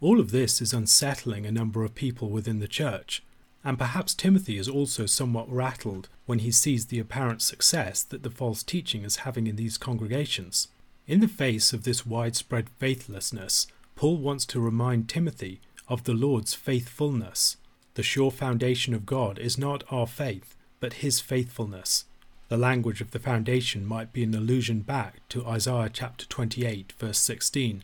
All 0.00 0.18
of 0.18 0.30
this 0.30 0.62
is 0.62 0.72
unsettling 0.72 1.44
a 1.44 1.52
number 1.52 1.84
of 1.84 1.94
people 1.94 2.30
within 2.30 2.58
the 2.58 2.66
church, 2.66 3.22
and 3.62 3.78
perhaps 3.78 4.14
Timothy 4.14 4.56
is 4.56 4.68
also 4.68 5.04
somewhat 5.04 5.52
rattled 5.52 6.08
when 6.24 6.38
he 6.38 6.50
sees 6.50 6.86
the 6.86 6.98
apparent 6.98 7.42
success 7.42 8.02
that 8.02 8.22
the 8.22 8.30
false 8.30 8.62
teaching 8.62 9.04
is 9.04 9.16
having 9.16 9.46
in 9.46 9.56
these 9.56 9.76
congregations. 9.76 10.68
In 11.06 11.18
the 11.18 11.28
face 11.28 11.72
of 11.72 11.82
this 11.82 12.06
widespread 12.06 12.70
faithlessness, 12.78 13.66
Paul 13.96 14.18
wants 14.18 14.46
to 14.46 14.60
remind 14.60 15.08
Timothy 15.08 15.60
of 15.88 16.04
the 16.04 16.14
Lord's 16.14 16.54
faithfulness. 16.54 17.56
The 17.94 18.04
sure 18.04 18.30
foundation 18.30 18.94
of 18.94 19.04
God 19.04 19.38
is 19.38 19.58
not 19.58 19.82
our 19.90 20.06
faith, 20.06 20.54
but 20.78 20.94
his 20.94 21.18
faithfulness. 21.20 22.04
The 22.48 22.56
language 22.56 23.00
of 23.00 23.10
the 23.10 23.18
foundation 23.18 23.84
might 23.84 24.12
be 24.12 24.22
an 24.22 24.34
allusion 24.34 24.80
back 24.80 25.20
to 25.30 25.44
Isaiah 25.44 25.90
chapter 25.92 26.24
28, 26.26 26.92
verse 26.96 27.18
16. 27.18 27.82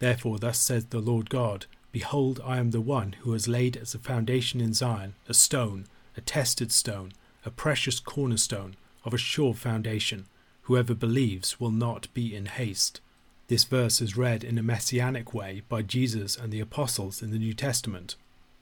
Therefore, 0.00 0.38
thus 0.38 0.58
says 0.58 0.86
the 0.86 0.98
Lord 0.98 1.30
God 1.30 1.66
Behold, 1.92 2.40
I 2.44 2.58
am 2.58 2.72
the 2.72 2.80
one 2.80 3.14
who 3.20 3.32
has 3.32 3.46
laid 3.46 3.76
as 3.76 3.94
a 3.94 3.98
foundation 3.98 4.60
in 4.60 4.74
Zion 4.74 5.14
a 5.28 5.34
stone, 5.34 5.86
a 6.16 6.20
tested 6.20 6.72
stone, 6.72 7.12
a 7.44 7.50
precious 7.50 8.00
cornerstone, 8.00 8.74
of 9.04 9.14
a 9.14 9.18
sure 9.18 9.54
foundation. 9.54 10.26
Whoever 10.66 10.94
believes 10.94 11.60
will 11.60 11.70
not 11.70 12.12
be 12.12 12.34
in 12.34 12.46
haste. 12.46 13.00
This 13.46 13.62
verse 13.62 14.00
is 14.00 14.16
read 14.16 14.42
in 14.42 14.58
a 14.58 14.64
messianic 14.64 15.32
way 15.32 15.62
by 15.68 15.82
Jesus 15.82 16.36
and 16.36 16.52
the 16.52 16.58
apostles 16.58 17.22
in 17.22 17.30
the 17.30 17.38
New 17.38 17.54
Testament. 17.54 18.16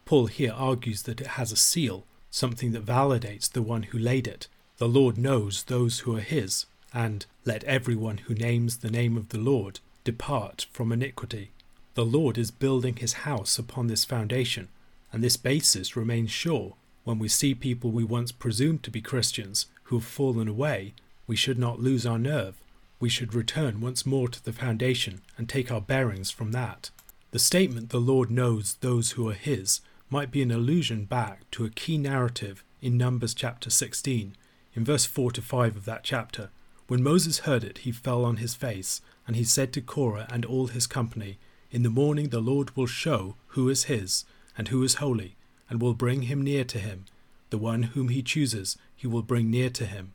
Paul 0.05 0.27
here 0.27 0.53
argues 0.53 1.05
that 1.05 1.23
it 1.23 1.29
has 1.39 1.51
a 1.51 1.57
seal, 1.57 2.05
something 2.31 2.73
that 2.73 2.85
validates 2.85 3.51
the 3.51 3.63
one 3.63 3.85
who 3.85 3.99
laid 3.99 4.27
it. 4.27 4.49
The 4.77 4.87
Lord 4.87 5.17
knows 5.17 5.63
those 5.63 6.01
who 6.01 6.15
are 6.15 6.21
his, 6.21 6.67
and 6.93 7.25
let 7.47 7.65
everyone 7.65 8.19
who 8.19 8.35
names 8.35 8.77
the 8.77 8.91
name 8.91 9.17
of 9.17 9.31
the 9.31 9.39
Lord 9.39 9.81
depart 10.05 10.67
from 10.73 10.93
iniquity. 10.93 11.53
The 11.95 12.05
Lord 12.05 12.37
is 12.37 12.51
building 12.51 12.97
his 12.97 13.25
house 13.25 13.59
upon 13.59 13.87
this 13.87 14.05
foundation, 14.05 14.69
and 15.11 15.25
this 15.25 15.39
basis 15.39 15.97
remains 15.97 16.31
sure. 16.31 16.75
When 17.05 17.19
we 17.19 17.29
see 17.29 17.55
people 17.55 17.91
we 17.91 18.05
once 18.05 18.31
presumed 18.31 18.83
to 18.83 18.91
be 18.91 19.01
Christians 19.01 19.69
who 19.85 19.97
have 19.97 20.05
fallen 20.07 20.49
away, 20.49 20.93
we 21.27 21.37
should 21.37 21.59
not 21.59 21.81
lose 21.81 22.05
our 22.07 22.19
nerve. 22.19 22.57
We 23.01 23.09
should 23.09 23.35
return 23.35 23.81
once 23.81 24.07
more 24.07 24.29
to 24.29 24.45
the 24.45 24.53
foundation 24.53 25.23
and 25.37 25.49
take 25.49 25.71
our 25.71 25.81
bearings 25.81 26.31
from 26.31 26.53
that. 26.53 26.91
The 27.33 27.39
statement, 27.39 27.91
the 27.91 28.01
Lord 28.01 28.31
knows 28.31 28.75
those 28.81 29.13
who 29.13 29.29
are 29.29 29.35
his, 29.35 29.81
might 30.11 30.31
be 30.31 30.43
an 30.43 30.53
allusion 30.53 31.05
back 31.05 31.51
to 31.53 31.65
a 31.65 31.71
key 31.71 31.99
narrative 31.99 32.63
in 32.81 32.97
Numbers 32.97 33.35
chapter 33.35 33.71
16, 33.71 34.37
in 34.75 34.85
verse 34.85 35.07
4 35.07 35.33
to 35.33 35.43
5 35.43 35.77
of 35.77 35.85
that 35.87 36.05
chapter. 36.05 36.51
When 36.87 37.03
Moses 37.03 37.41
heard 37.41 37.65
it, 37.65 37.79
he 37.79 37.93
fell 37.93 38.25
on 38.25 38.37
his 38.37 38.55
face, 38.55 39.01
and 39.27 39.35
he 39.35 39.45
said 39.45 39.73
to 39.73 39.81
Korah 39.81 40.29
and 40.31 40.45
all 40.45 40.69
his 40.69 40.87
company, 40.87 41.39
In 41.71 41.83
the 41.83 41.91
morning 41.91 42.29
the 42.29 42.41
Lord 42.41 42.77
will 42.77 42.87
show 42.87 43.37
who 43.49 43.69
is 43.69 43.85
his, 43.85 44.25
and 44.57 44.69
who 44.69 44.83
is 44.83 44.95
holy, 44.95 45.37
and 45.69 45.81
will 45.81 45.95
bring 45.95 46.23
him 46.23 46.43
near 46.43 46.65
to 46.65 46.79
him. 46.79 47.07
The 47.51 47.59
one 47.59 47.85
whom 47.85 48.09
he 48.09 48.23
chooses, 48.23 48.77
he 48.95 49.07
will 49.07 49.23
bring 49.23 49.51
near 49.51 49.71
to 49.71 49.87
him. 49.87 50.13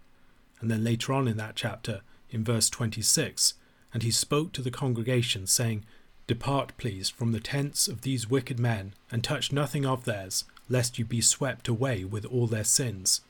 And 0.61 0.69
then 0.69 0.83
later 0.83 1.13
on 1.13 1.27
in 1.27 1.37
that 1.37 1.55
chapter, 1.55 2.01
in 2.29 2.43
verse 2.43 2.69
26, 2.69 3.53
and 3.93 4.03
he 4.03 4.11
spoke 4.11 4.51
to 4.53 4.61
the 4.61 4.71
congregation, 4.71 5.47
saying, 5.47 5.85
Depart, 6.27 6.73
please, 6.77 7.09
from 7.09 7.31
the 7.31 7.39
tents 7.39 7.87
of 7.87 8.01
these 8.01 8.29
wicked 8.29 8.59
men, 8.59 8.93
and 9.11 9.23
touch 9.23 9.51
nothing 9.51 9.85
of 9.85 10.05
theirs, 10.05 10.45
lest 10.69 10.99
you 10.99 11.05
be 11.05 11.21
swept 11.21 11.67
away 11.67 12.03
with 12.03 12.25
all 12.25 12.45
their 12.45 12.63
sins. 12.63 13.21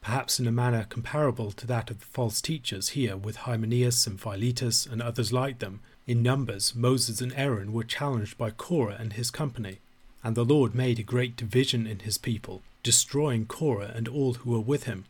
Perhaps 0.00 0.40
in 0.40 0.46
a 0.46 0.52
manner 0.52 0.86
comparable 0.88 1.52
to 1.52 1.66
that 1.66 1.90
of 1.90 2.00
the 2.00 2.06
false 2.06 2.40
teachers 2.40 2.90
here 2.90 3.16
with 3.16 3.36
Hymenaeus 3.36 4.06
and 4.06 4.20
Philetus 4.20 4.86
and 4.86 5.02
others 5.02 5.32
like 5.32 5.58
them. 5.58 5.80
In 6.06 6.22
Numbers, 6.22 6.74
Moses 6.74 7.20
and 7.20 7.32
Aaron 7.36 7.72
were 7.72 7.84
challenged 7.84 8.38
by 8.38 8.50
Korah 8.50 8.96
and 8.98 9.12
his 9.12 9.30
company, 9.30 9.78
and 10.24 10.34
the 10.34 10.44
Lord 10.44 10.74
made 10.74 10.98
a 10.98 11.02
great 11.02 11.36
division 11.36 11.86
in 11.86 12.00
his 12.00 12.18
people, 12.18 12.62
destroying 12.82 13.46
Korah 13.46 13.92
and 13.94 14.08
all 14.08 14.34
who 14.34 14.52
were 14.52 14.60
with 14.60 14.84
him. 14.84 15.04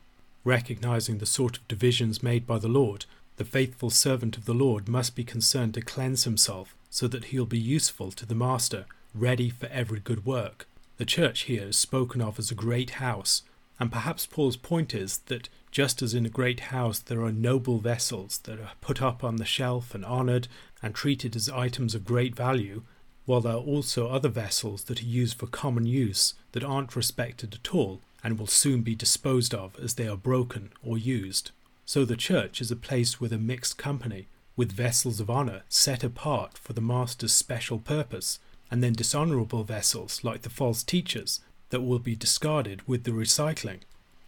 Recognizing 0.49 1.19
the 1.19 1.27
sort 1.27 1.59
of 1.59 1.69
divisions 1.69 2.23
made 2.23 2.47
by 2.47 2.59
the 2.59 2.69
Lord, 2.69 3.05
the 3.37 3.45
faithful 3.45 3.91
servant 3.91 4.39
of 4.39 4.47
the 4.47 4.55
Lord 4.55 4.89
must 4.89 5.15
be 5.15 5.23
concerned 5.23 5.75
to 5.75 5.83
cleanse 5.83 6.25
himself 6.25 6.75
so 6.89 7.07
that 7.09 7.27
he'll 7.27 7.45
be 7.45 7.59
useful 7.59 8.11
to 8.13 8.25
the 8.25 8.35
Master, 8.35 8.87
ready 9.15 9.51
for 9.51 9.67
every 9.67 10.01
good 10.01 10.25
work. 10.25 10.67
The 10.97 11.05
church 11.05 11.41
here 11.41 11.65
is 11.65 11.77
spoken 11.77 12.23
of 12.23 12.39
as 12.39 12.51
a 12.51 12.55
great 12.55 12.93
house, 12.93 13.43
and 13.79 13.93
perhaps 13.93 14.25
Paul's 14.25 14.57
point 14.57 14.95
is 14.95 15.19
that 15.27 15.51
just 15.71 16.01
as 16.01 16.15
in 16.15 16.25
a 16.25 16.31
great 16.31 16.61
house 16.73 16.99
there 16.99 17.21
are 17.25 17.31
noble 17.31 17.77
vessels 17.77 18.39
that 18.45 18.59
are 18.59 18.73
put 18.81 19.03
up 19.03 19.23
on 19.23 19.37
the 19.37 19.45
shelf 19.45 19.95
and 19.95 20.03
honoured 20.03 20.49
and 20.83 20.95
treated 20.95 21.37
as 21.37 21.51
items 21.51 21.95
of 21.95 22.07
great 22.07 22.35
value, 22.35 22.85
while 23.27 23.43
there 23.43 23.53
are 23.53 23.57
also 23.57 24.09
other 24.09 24.31
vessels 24.31 24.85
that 24.85 25.03
are 25.03 25.05
used 25.05 25.37
for 25.39 25.47
common 25.47 25.85
use 25.85 26.33
that 26.53 26.65
aren't 26.65 26.97
respected 26.97 27.55
at 27.55 27.75
all 27.75 28.01
and 28.23 28.39
will 28.39 28.47
soon 28.47 28.83
be 28.83 28.95
disposed 28.95 29.55
of 29.55 29.79
as 29.79 29.95
they 29.95 30.09
are 30.09 30.17
broken 30.17 30.71
or 30.83 30.99
used. 30.99 31.51
So 31.85 32.05
the 32.05 32.17
church 32.17 32.61
is 32.61 32.71
a 32.71 32.77
place 32.77 33.21
with 33.21 33.33
a 33.33 33.39
mixed 33.39 33.79
company, 33.79 34.27
with 34.57 34.73
vessels 34.73 35.21
of 35.21 35.31
honour 35.31 35.63
set 35.69 36.03
apart 36.03 36.59
for 36.59 36.73
the 36.73 36.81
Master's 36.81 37.33
special 37.33 37.79
purpose, 37.79 38.39
and 38.71 38.83
then 38.83 38.93
dishonourable 38.93 39.65
vessels 39.65 40.23
like 40.23 40.43
the 40.43 40.51
false 40.51 40.83
teachers 40.83 41.41
that 41.71 41.81
will 41.81 41.99
be 41.99 42.17
discarded 42.17 42.87
with 42.87 43.05
the 43.05 43.11
recycling. 43.11 43.81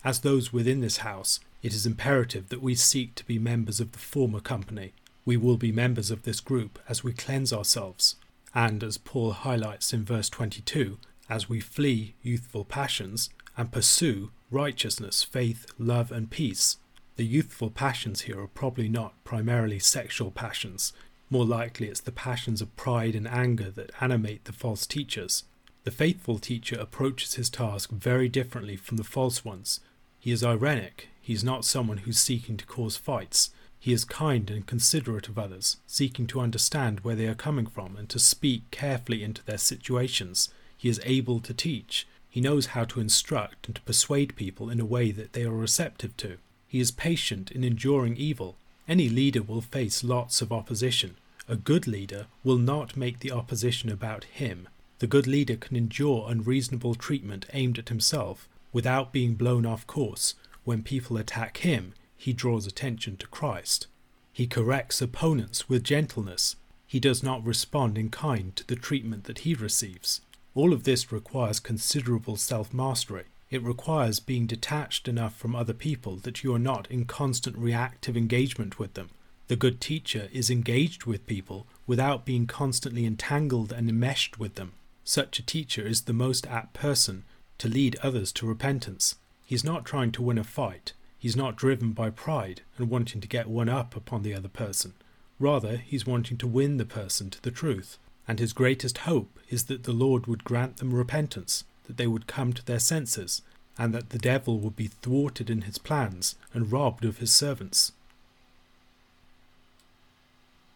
As 0.04 0.20
those 0.20 0.52
within 0.52 0.80
this 0.80 0.98
house, 0.98 1.40
it 1.62 1.74
is 1.74 1.84
imperative 1.84 2.48
that 2.48 2.62
we 2.62 2.74
seek 2.74 3.14
to 3.16 3.26
be 3.26 3.38
members 3.38 3.80
of 3.80 3.92
the 3.92 3.98
former 3.98 4.40
company. 4.40 4.94
We 5.26 5.36
will 5.36 5.58
be 5.58 5.72
members 5.72 6.10
of 6.10 6.22
this 6.22 6.40
group 6.40 6.78
as 6.88 7.04
we 7.04 7.12
cleanse 7.12 7.52
ourselves, 7.52 8.16
and 8.54 8.82
as 8.82 8.96
Paul 8.96 9.32
highlights 9.32 9.92
in 9.92 10.04
verse 10.04 10.30
22, 10.30 10.96
as 11.28 11.48
we 11.48 11.60
flee 11.60 12.14
youthful 12.22 12.64
passions 12.64 13.28
and 13.60 13.70
pursue 13.70 14.30
righteousness, 14.50 15.22
faith, 15.22 15.66
love, 15.78 16.10
and 16.10 16.30
peace. 16.30 16.78
The 17.16 17.26
youthful 17.26 17.68
passions 17.68 18.22
here 18.22 18.40
are 18.40 18.46
probably 18.46 18.88
not 18.88 19.22
primarily 19.22 19.78
sexual 19.78 20.30
passions. 20.30 20.94
More 21.28 21.44
likely, 21.44 21.88
it's 21.88 22.00
the 22.00 22.10
passions 22.10 22.62
of 22.62 22.74
pride 22.74 23.14
and 23.14 23.28
anger 23.28 23.70
that 23.72 23.92
animate 24.00 24.46
the 24.46 24.54
false 24.54 24.86
teachers. 24.86 25.44
The 25.84 25.90
faithful 25.90 26.38
teacher 26.38 26.76
approaches 26.80 27.34
his 27.34 27.50
task 27.50 27.90
very 27.90 28.30
differently 28.30 28.76
from 28.76 28.96
the 28.96 29.04
false 29.04 29.44
ones. 29.44 29.80
He 30.18 30.32
is 30.32 30.42
ironic, 30.42 31.08
he 31.20 31.34
is 31.34 31.44
not 31.44 31.66
someone 31.66 31.98
who's 31.98 32.18
seeking 32.18 32.56
to 32.56 32.66
cause 32.66 32.96
fights. 32.96 33.50
He 33.78 33.92
is 33.92 34.06
kind 34.06 34.50
and 34.50 34.66
considerate 34.66 35.28
of 35.28 35.38
others, 35.38 35.76
seeking 35.86 36.26
to 36.28 36.40
understand 36.40 37.00
where 37.00 37.14
they 37.14 37.26
are 37.26 37.34
coming 37.34 37.66
from 37.66 37.94
and 37.98 38.08
to 38.08 38.18
speak 38.18 38.70
carefully 38.70 39.22
into 39.22 39.44
their 39.44 39.58
situations. 39.58 40.48
He 40.78 40.88
is 40.88 41.00
able 41.04 41.40
to 41.40 41.52
teach. 41.52 42.06
He 42.30 42.40
knows 42.40 42.66
how 42.66 42.84
to 42.84 43.00
instruct 43.00 43.66
and 43.66 43.74
to 43.74 43.82
persuade 43.82 44.36
people 44.36 44.70
in 44.70 44.78
a 44.78 44.84
way 44.84 45.10
that 45.10 45.32
they 45.32 45.42
are 45.42 45.50
receptive 45.50 46.16
to. 46.18 46.38
He 46.68 46.78
is 46.78 46.92
patient 46.92 47.50
in 47.50 47.64
enduring 47.64 48.16
evil. 48.16 48.56
Any 48.86 49.08
leader 49.08 49.42
will 49.42 49.60
face 49.60 50.04
lots 50.04 50.40
of 50.40 50.52
opposition. 50.52 51.16
A 51.48 51.56
good 51.56 51.88
leader 51.88 52.26
will 52.44 52.58
not 52.58 52.96
make 52.96 53.18
the 53.18 53.32
opposition 53.32 53.90
about 53.90 54.24
him. 54.24 54.68
The 55.00 55.08
good 55.08 55.26
leader 55.26 55.56
can 55.56 55.76
endure 55.76 56.30
unreasonable 56.30 56.94
treatment 56.94 57.46
aimed 57.52 57.78
at 57.78 57.88
himself 57.88 58.48
without 58.72 59.12
being 59.12 59.34
blown 59.34 59.66
off 59.66 59.84
course. 59.88 60.34
When 60.62 60.84
people 60.84 61.16
attack 61.16 61.58
him, 61.58 61.94
he 62.16 62.32
draws 62.32 62.66
attention 62.66 63.16
to 63.16 63.26
Christ. 63.26 63.88
He 64.32 64.46
corrects 64.46 65.02
opponents 65.02 65.68
with 65.68 65.82
gentleness. 65.82 66.54
He 66.86 67.00
does 67.00 67.22
not 67.22 67.44
respond 67.44 67.98
in 67.98 68.10
kind 68.10 68.54
to 68.54 68.66
the 68.66 68.76
treatment 68.76 69.24
that 69.24 69.40
he 69.40 69.54
receives. 69.54 70.20
All 70.54 70.72
of 70.72 70.84
this 70.84 71.12
requires 71.12 71.60
considerable 71.60 72.36
self 72.36 72.72
mastery. 72.72 73.24
It 73.50 73.62
requires 73.62 74.20
being 74.20 74.46
detached 74.46 75.08
enough 75.08 75.36
from 75.36 75.54
other 75.54 75.72
people 75.72 76.16
that 76.16 76.42
you 76.44 76.54
are 76.54 76.58
not 76.58 76.90
in 76.90 77.04
constant 77.04 77.56
reactive 77.56 78.16
engagement 78.16 78.78
with 78.78 78.94
them. 78.94 79.10
The 79.48 79.56
good 79.56 79.80
teacher 79.80 80.28
is 80.32 80.50
engaged 80.50 81.04
with 81.04 81.26
people 81.26 81.66
without 81.86 82.24
being 82.24 82.46
constantly 82.46 83.04
entangled 83.04 83.72
and 83.72 83.88
enmeshed 83.88 84.38
with 84.38 84.54
them. 84.54 84.72
Such 85.04 85.38
a 85.38 85.46
teacher 85.46 85.86
is 85.86 86.02
the 86.02 86.12
most 86.12 86.46
apt 86.46 86.74
person 86.74 87.24
to 87.58 87.68
lead 87.68 87.96
others 88.02 88.30
to 88.32 88.46
repentance. 88.46 89.16
He 89.44 89.54
is 89.54 89.64
not 89.64 89.84
trying 89.84 90.12
to 90.12 90.22
win 90.22 90.38
a 90.38 90.44
fight, 90.44 90.92
He's 91.20 91.36
not 91.36 91.54
driven 91.54 91.92
by 91.92 92.08
pride 92.08 92.62
and 92.78 92.88
wanting 92.88 93.20
to 93.20 93.28
get 93.28 93.46
one 93.46 93.68
up 93.68 93.94
upon 93.94 94.22
the 94.22 94.34
other 94.34 94.48
person. 94.48 94.94
Rather, 95.38 95.76
he's 95.76 96.06
wanting 96.06 96.38
to 96.38 96.46
win 96.46 96.78
the 96.78 96.86
person 96.86 97.28
to 97.28 97.42
the 97.42 97.50
truth. 97.50 97.98
And 98.30 98.38
his 98.38 98.52
greatest 98.52 98.98
hope 98.98 99.40
is 99.48 99.64
that 99.64 99.82
the 99.82 99.92
Lord 99.92 100.28
would 100.28 100.44
grant 100.44 100.76
them 100.76 100.94
repentance, 100.94 101.64
that 101.88 101.96
they 101.96 102.06
would 102.06 102.28
come 102.28 102.52
to 102.52 102.64
their 102.64 102.78
senses, 102.78 103.42
and 103.76 103.92
that 103.92 104.10
the 104.10 104.20
devil 104.20 104.60
would 104.60 104.76
be 104.76 104.86
thwarted 104.86 105.50
in 105.50 105.62
his 105.62 105.78
plans 105.78 106.36
and 106.54 106.70
robbed 106.70 107.04
of 107.04 107.18
his 107.18 107.32
servants. 107.32 107.90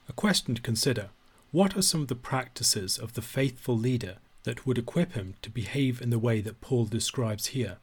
A 0.08 0.12
question 0.12 0.56
to 0.56 0.62
consider 0.62 1.10
What 1.52 1.76
are 1.76 1.82
some 1.82 2.00
of 2.00 2.08
the 2.08 2.16
practices 2.16 2.98
of 2.98 3.12
the 3.12 3.22
faithful 3.22 3.78
leader 3.78 4.16
that 4.42 4.66
would 4.66 4.76
equip 4.76 5.12
him 5.12 5.34
to 5.42 5.48
behave 5.48 6.02
in 6.02 6.10
the 6.10 6.18
way 6.18 6.40
that 6.40 6.60
Paul 6.60 6.86
describes 6.86 7.54
here? 7.54 7.76